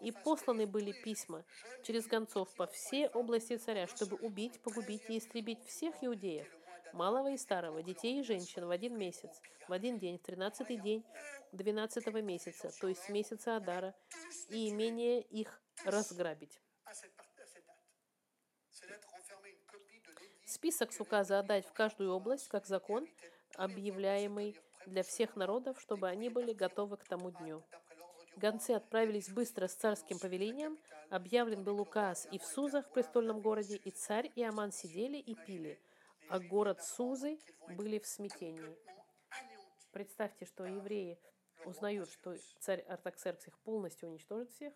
И 0.00 0.12
посланы 0.12 0.66
были 0.66 0.92
письма 0.92 1.44
через 1.82 2.06
гонцов 2.06 2.54
по 2.54 2.66
всей 2.66 3.08
области 3.08 3.56
царя, 3.56 3.86
чтобы 3.86 4.16
убить, 4.16 4.60
погубить 4.60 5.08
и 5.08 5.18
истребить 5.18 5.64
всех 5.64 5.94
иудеев, 6.02 6.48
малого 6.92 7.32
и 7.32 7.36
старого, 7.36 7.82
детей 7.82 8.20
и 8.20 8.22
женщин 8.22 8.66
в 8.66 8.70
один 8.70 8.96
месяц, 8.98 9.30
в 9.68 9.72
один 9.72 9.98
день, 9.98 10.18
в 10.18 10.22
тринадцатый 10.22 10.76
день 10.76 11.04
двенадцатого 11.52 12.20
месяца, 12.20 12.70
то 12.80 12.88
есть 12.88 13.08
месяца 13.08 13.56
Адара, 13.56 13.94
и 14.50 14.68
имение 14.70 15.20
их 15.20 15.60
разграбить. 15.84 16.60
Список 20.44 20.92
с 20.92 21.00
указа 21.00 21.38
отдать 21.38 21.66
в 21.66 21.72
каждую 21.72 22.12
область, 22.12 22.48
как 22.48 22.66
закон, 22.66 23.06
объявляемый 23.56 24.56
для 24.86 25.02
всех 25.02 25.36
народов, 25.36 25.80
чтобы 25.80 26.08
они 26.08 26.28
были 26.28 26.52
готовы 26.52 26.96
к 26.96 27.04
тому 27.04 27.30
дню. 27.30 27.62
Гонцы 28.36 28.72
отправились 28.72 29.28
быстро 29.28 29.66
с 29.66 29.74
царским 29.74 30.18
повелением, 30.18 30.78
объявлен 31.10 31.64
был 31.64 31.80
указ 31.80 32.28
и 32.30 32.38
в 32.38 32.44
Сузах, 32.44 32.90
престольном 32.90 33.40
городе, 33.40 33.76
и 33.76 33.90
царь 33.90 34.30
и 34.34 34.42
Аман 34.42 34.72
сидели 34.72 35.16
и 35.16 35.34
пили, 35.34 35.80
а 36.28 36.38
город 36.40 36.82
Сузы 36.82 37.38
были 37.68 37.98
в 37.98 38.06
смятении. 38.06 38.76
Представьте, 39.92 40.44
что 40.44 40.64
евреи 40.64 41.18
узнают, 41.64 42.10
что 42.10 42.36
царь 42.60 42.80
Артаксеркс 42.82 43.48
их 43.48 43.58
полностью 43.60 44.08
уничтожит 44.08 44.50
всех. 44.50 44.74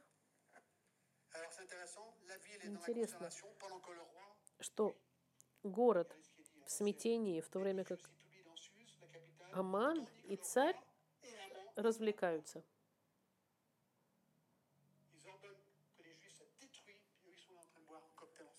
Интересно, 2.65 3.31
что 4.61 4.97
город 5.63 6.17
в 6.67 6.71
смятении, 6.71 7.41
в 7.41 7.49
то 7.49 7.59
время 7.59 7.85
как 7.85 8.01
Аман 9.53 10.07
и 10.25 10.37
царь 10.37 10.77
развлекаются. 11.77 12.63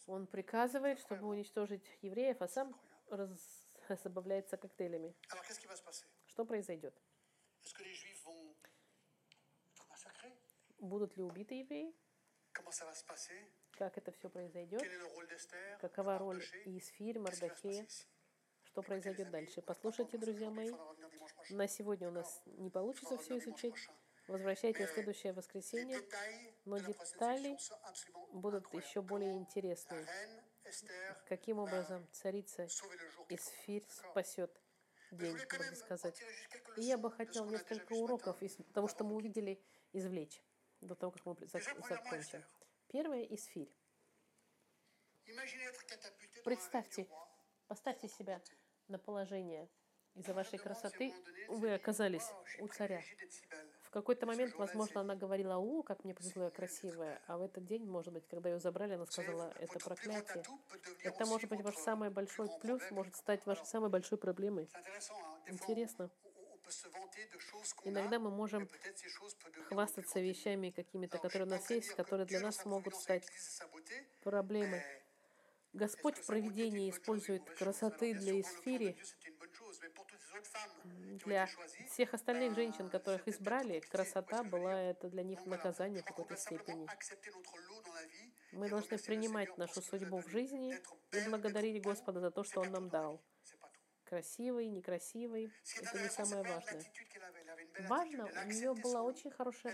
Он 0.08 0.28
приказывает, 0.28 1.00
чтобы 1.00 1.28
уничтожить 1.28 1.84
евреев, 2.02 2.42
а 2.42 2.48
сам 2.48 2.76
раз... 3.10 3.30
забавляется 4.04 4.58
коктейлями. 4.58 5.16
Что 6.28 6.46
произойдет? 6.46 6.96
Будут 10.80 11.16
ли 11.18 11.24
убиты 11.24 11.56
евреи? 11.56 11.96
Как 13.78 13.98
это 13.98 14.12
все 14.12 14.30
произойдет? 14.30 14.82
Какова 15.80 16.18
роль 16.18 16.44
Исфирь, 16.66 17.20
Мардахея? 17.20 17.88
Что 18.64 18.82
произойдет 18.82 19.30
дальше? 19.30 19.62
Послушайте, 19.62 20.18
друзья 20.18 20.50
мои. 20.50 20.72
На 21.50 21.68
сегодня 21.68 22.08
у 22.08 22.12
нас 22.12 22.42
не 22.46 22.70
получится 22.70 23.18
все 23.18 23.38
изучить. 23.38 23.76
Возвращайтесь 24.32 24.88
в 24.88 24.94
следующее 24.94 25.34
воскресенье, 25.34 26.00
но 26.64 26.78
детали 26.78 27.58
будут 28.32 28.74
еще 28.74 29.02
более 29.02 29.34
интересные. 29.34 30.08
Каким 31.28 31.60
образом 31.60 32.08
царица 32.14 32.66
Исфирь 33.28 33.86
спасет 33.90 34.50
день, 35.12 35.36
можно 35.36 35.76
сказать. 35.76 36.24
И 36.78 36.84
я 36.84 36.98
бы 36.98 37.12
хотел 37.12 37.46
несколько 37.46 37.92
уроков 37.92 38.42
из 38.42 38.56
того, 38.74 38.88
что 38.88 39.04
мы 39.04 39.16
увидели, 39.16 39.62
извлечь 39.92 40.42
до 40.80 40.96
того, 40.96 41.12
как 41.12 41.26
мы 41.26 41.36
закончим. 41.46 42.42
Первое– 42.88 43.24
Исфирь. 43.32 43.76
Представьте, 46.46 47.06
поставьте 47.68 48.08
себя 48.08 48.42
на 48.88 48.98
положение 48.98 49.70
из-за 50.16 50.34
вашей 50.34 50.58
красоты. 50.58 51.14
вы 51.50 51.74
оказались 51.74 52.30
у 52.60 52.68
царя. 52.70 53.02
В 53.92 53.94
какой-то 53.94 54.26
момент, 54.26 54.56
возможно, 54.56 55.02
она 55.02 55.16
говорила, 55.18 55.58
о, 55.58 55.84
как 55.84 56.06
мне 56.06 56.14
повезло, 56.14 56.46
я 56.46 56.50
красивая. 56.50 57.22
А 57.28 57.38
в 57.38 57.42
этот 57.42 57.66
день, 57.66 57.86
может 57.86 58.14
быть, 58.14 58.26
когда 58.26 58.50
ее 58.50 58.58
забрали, 58.58 58.94
она 58.94 59.06
сказала, 59.06 59.54
это 59.60 59.80
проклятие. 59.80 60.46
Это 61.04 61.26
может 61.26 61.50
быть 61.50 61.60
ваш 61.60 61.76
самый 61.76 62.10
большой 62.10 62.50
плюс, 62.62 62.82
может 62.92 63.18
стать 63.18 63.46
вашей 63.46 63.66
самой 63.66 63.90
большой 63.90 64.18
проблемой. 64.18 64.70
Интересно. 65.46 66.10
Иногда 67.84 68.18
мы 68.18 68.32
можем 68.32 68.70
хвастаться 69.68 70.22
вещами 70.22 70.70
какими-то, 70.70 71.18
которые 71.18 71.46
у 71.46 71.52
нас 71.52 71.70
есть, 71.70 71.90
которые 71.90 72.26
для 72.26 72.40
нас 72.40 72.64
могут 72.64 72.96
стать 72.96 73.28
проблемой. 74.24 74.82
Господь 75.74 76.18
в 76.18 76.26
проведении 76.26 76.90
использует 76.90 77.44
красоты 77.58 78.14
для 78.14 78.40
эсфири, 78.40 78.98
для 81.26 81.48
всех 81.88 82.14
остальных 82.14 82.56
женщин, 82.56 82.90
которых 82.90 83.28
избрали, 83.28 83.80
красота 83.80 84.44
была 84.44 84.80
это 84.82 85.10
для 85.10 85.24
них 85.24 85.46
наказание 85.46 86.02
в 86.02 86.06
какой-то 86.06 86.36
степени. 86.38 86.88
Мы 88.52 88.70
должны 88.70 88.98
принимать 88.98 89.58
нашу 89.58 89.82
судьбу 89.82 90.22
в 90.22 90.28
жизни 90.30 90.76
и 91.12 91.30
благодарить 91.30 91.82
Господа 91.82 92.20
за 92.20 92.32
то, 92.32 92.44
что 92.44 92.62
Он 92.62 92.72
нам 92.72 92.90
дал. 92.90 93.24
Красивый, 94.04 94.68
некрасивый, 94.68 95.54
это 95.82 96.00
не 96.02 96.10
самое 96.10 96.44
важное. 96.44 96.84
Важно, 97.88 98.26
у 98.26 98.48
нее 98.50 98.74
было 98.74 99.02
очень 99.04 99.32
хорошее 99.32 99.74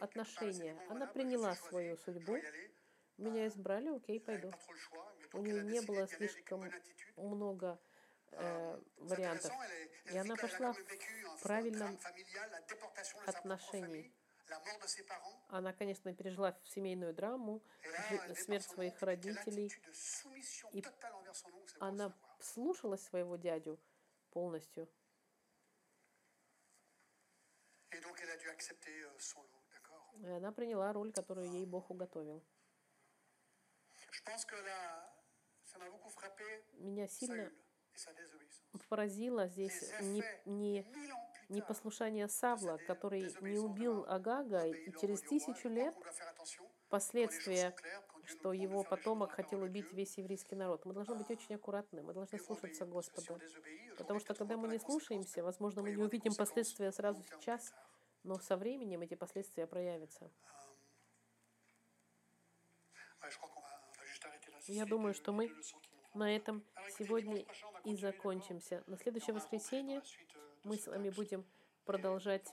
отношение. 0.00 0.76
Она 0.90 1.06
приняла 1.06 1.54
свою 1.54 1.96
судьбу. 1.96 2.36
Меня 3.16 3.46
избрали, 3.48 3.88
окей, 3.88 4.20
пойду. 4.20 4.52
У 5.32 5.38
нее 5.38 5.62
не 5.62 5.80
было 5.80 6.06
слишком 6.08 6.62
много 7.16 7.78
э, 8.32 8.80
вариантов. 8.96 9.52
И 10.06 10.16
она 10.16 10.36
пошла 10.36 10.72
в 10.72 11.42
правильном 11.42 11.98
отношении. 13.26 14.12
Она, 15.48 15.72
конечно, 15.72 16.12
пережила 16.14 16.58
семейную 16.64 17.14
драму, 17.14 17.62
смерть 18.36 18.64
своих 18.66 19.00
родителей. 19.02 19.72
И 20.72 20.84
она 21.78 22.12
слушалась 22.40 23.02
своего 23.02 23.36
дядю 23.36 23.78
полностью. 24.30 24.88
И 30.22 30.26
она 30.26 30.52
приняла 30.52 30.92
роль, 30.92 31.12
которую 31.12 31.50
ей 31.52 31.66
Бог 31.66 31.90
уготовил. 31.90 32.44
Меня 36.72 37.08
сильно 37.08 37.52
поразило 38.88 39.46
здесь 39.46 39.92
не, 40.00 40.22
не, 40.44 40.86
не 41.48 41.62
послушание 41.62 42.28
Савла, 42.28 42.78
который 42.86 43.34
не 43.40 43.58
убил 43.58 44.04
Агага, 44.08 44.66
и 44.66 44.92
через 45.00 45.20
тысячу 45.22 45.68
лет 45.68 45.94
последствия, 46.88 47.74
что 48.24 48.52
его 48.52 48.84
потомок 48.84 49.32
хотел 49.32 49.62
убить 49.62 49.92
весь 49.92 50.18
еврейский 50.18 50.56
народ. 50.56 50.84
Мы 50.84 50.92
должны 50.92 51.14
быть 51.14 51.30
очень 51.30 51.54
аккуратны, 51.54 52.02
мы 52.02 52.12
должны 52.12 52.38
слушаться 52.38 52.84
Господа. 52.86 53.38
Потому 53.98 54.20
что 54.20 54.34
когда 54.34 54.56
мы 54.56 54.68
не 54.68 54.78
слушаемся, 54.78 55.42
возможно, 55.42 55.82
мы 55.82 55.90
не 55.90 56.02
увидим 56.02 56.34
последствия 56.34 56.92
сразу 56.92 57.22
сейчас, 57.24 57.72
но 58.22 58.38
со 58.38 58.56
временем 58.56 59.02
эти 59.02 59.14
последствия 59.14 59.66
проявятся. 59.66 60.30
Я 64.66 64.84
думаю, 64.86 65.14
что 65.14 65.32
мы 65.32 65.50
на 66.14 66.34
этом 66.34 66.64
сегодня 66.98 67.44
и 67.84 67.96
закончимся. 67.96 68.82
На 68.86 68.96
следующее 68.96 69.34
воскресенье 69.34 70.02
мы 70.64 70.76
с 70.76 70.86
вами 70.86 71.10
будем 71.10 71.44
продолжать 71.84 72.46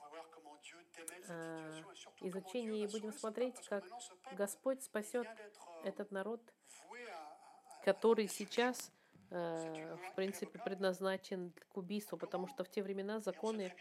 э, 1.27 1.81
изучение 2.21 2.85
и 2.85 2.87
будем 2.87 3.13
смотреть, 3.13 3.55
как 3.67 3.83
Господь 4.33 4.83
спасет 4.83 5.27
этот 5.83 6.11
народ, 6.11 6.41
который 7.83 8.27
сейчас, 8.27 8.91
э, 9.29 9.95
в 9.95 10.15
принципе, 10.15 10.59
предназначен 10.59 11.53
к 11.69 11.77
убийству, 11.77 12.17
потому 12.17 12.47
что 12.47 12.63
в 12.63 12.69
те 12.69 12.81
времена 12.81 13.19
законы 13.19 13.73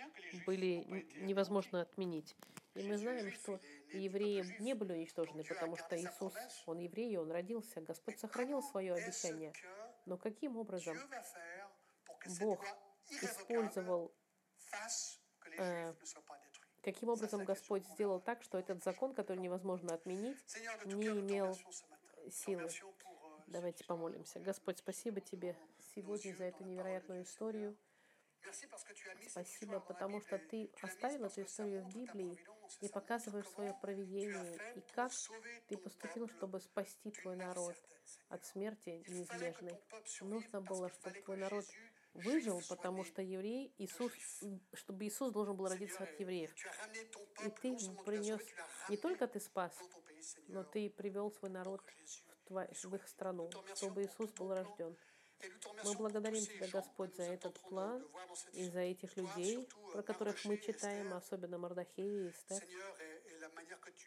были 0.46 1.06
невозможно 1.16 1.80
отменить. 1.82 2.36
И 2.76 2.82
мы 2.82 2.98
знаем, 2.98 3.32
что 3.32 3.58
евреи 3.92 4.44
не 4.60 4.74
были 4.74 4.92
уничтожены, 4.92 5.44
потому 5.44 5.76
что 5.76 5.98
Иисус, 5.98 6.34
Он 6.66 6.78
еврей, 6.78 7.16
Он 7.16 7.30
родился. 7.30 7.80
Господь 7.80 8.18
сохранил 8.18 8.62
свое 8.62 8.94
обещание. 8.94 9.52
Но 10.04 10.18
каким 10.18 10.56
образом 10.58 10.96
Бог 12.38 12.62
использовал, 13.10 14.12
э, 15.58 15.94
каким 16.82 17.08
образом 17.08 17.44
Господь 17.44 17.86
сделал 17.88 18.20
так, 18.20 18.42
что 18.42 18.58
этот 18.58 18.84
закон, 18.84 19.14
который 19.14 19.38
невозможно 19.38 19.94
отменить, 19.94 20.38
не 20.84 21.06
имел 21.06 21.56
силы. 22.30 22.68
Давайте 23.46 23.84
помолимся. 23.84 24.38
Господь, 24.40 24.78
спасибо 24.78 25.20
Тебе 25.20 25.56
сегодня 25.94 26.34
за 26.34 26.44
эту 26.44 26.64
невероятную 26.64 27.22
историю. 27.22 27.76
Спасибо, 29.28 29.80
потому 29.80 30.20
что. 30.20 30.38
Ты 30.38 30.70
оставил 30.82 31.24
эту 31.24 31.42
историю 31.42 31.82
в 31.84 31.94
Библии 31.94 32.38
и 32.80 32.88
показываешь 32.88 33.48
свое 33.48 33.74
проведение 33.80 34.56
as 34.56 34.72
и 34.76 34.80
как 34.94 35.12
Ты 35.68 35.76
поступил, 35.76 36.28
чтобы 36.28 36.60
спасти 36.60 37.10
Твой 37.10 37.36
народ 37.36 37.74
от 38.28 38.44
смерти 38.44 39.04
неизбежной. 39.08 39.78
Нужно 40.20 40.60
было, 40.60 40.90
чтобы 40.90 41.20
Твой 41.22 41.36
народ 41.38 41.64
выжил, 42.14 42.62
потому 42.68 43.04
что 43.04 43.22
еврей, 43.22 43.74
Иисус, 43.78 44.12
чтобы 44.72 45.06
Иисус 45.06 45.32
должен 45.32 45.56
был 45.56 45.68
родиться 45.68 46.04
от 46.04 46.18
евреев. 46.20 46.52
И 47.44 47.50
Ты 47.50 47.76
принес, 48.04 48.40
не 48.88 48.96
только 48.96 49.26
Ты 49.26 49.40
спас, 49.40 49.72
но. 50.48 50.64
Ты 50.64 50.90
привел 50.90 51.30
свой 51.30 51.50
народ 51.50 51.80
в, 52.48 52.66
soit 52.68 52.84
в 52.84 52.94
их 52.94 53.08
страну, 53.08 53.50
чтобы 53.74 54.04
Иисус 54.04 54.30
был 54.32 54.54
рожден. 54.54 54.96
Мы 55.84 55.94
благодарим 55.94 56.40
Тебя, 56.40 56.68
Господь, 56.68 57.14
за 57.16 57.24
этот 57.24 57.60
план 57.60 58.06
и 58.52 58.68
за 58.68 58.80
этих 58.80 59.16
людей, 59.16 59.68
про 59.92 60.00
euh, 60.00 60.02
которых 60.02 60.44
мы 60.44 60.58
читаем, 60.58 61.12
особенно 61.12 61.58
Мардахея 61.58 62.26
и 62.26 62.30
Эстер, 62.30 62.62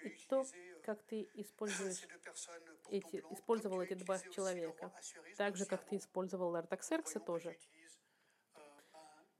и 0.04 0.10
то, 0.28 0.42
euh, 0.42 0.82
как 0.82 1.02
Ты 1.04 1.30
используешь 1.36 2.08
эти, 2.90 3.24
использовал 3.32 3.82
эти 3.82 3.94
два 3.94 4.20
человека, 4.20 4.92
так 5.38 5.56
же, 5.56 5.66
как 5.66 5.86
Ты 5.86 5.98
использовал 5.98 6.56
Артаксеркса 6.56 7.20
тоже. 7.20 7.56
euh, 8.56 8.60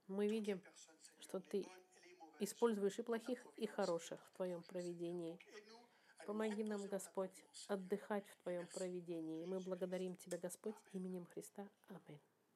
Мы 0.06 0.28
видим, 0.28 0.62
что 1.20 1.40
Ты 1.40 1.66
используешь 2.38 2.98
и 2.98 3.02
плохих, 3.02 3.44
и 3.56 3.66
хороших 3.66 4.20
в 4.28 4.36
Твоем 4.36 4.62
проведении. 4.62 5.38
Помоги 6.26 6.64
нам, 6.64 6.86
Господь, 6.86 7.44
отдыхать 7.68 8.26
в 8.28 8.36
Твоем 8.42 8.66
проведении. 8.68 9.44
Мы 9.44 9.60
благодарим 9.60 10.16
Тебя, 10.16 10.38
Господь, 10.38 10.76
именем 10.92 11.26
Христа. 11.26 11.68
Аминь. 11.88 12.20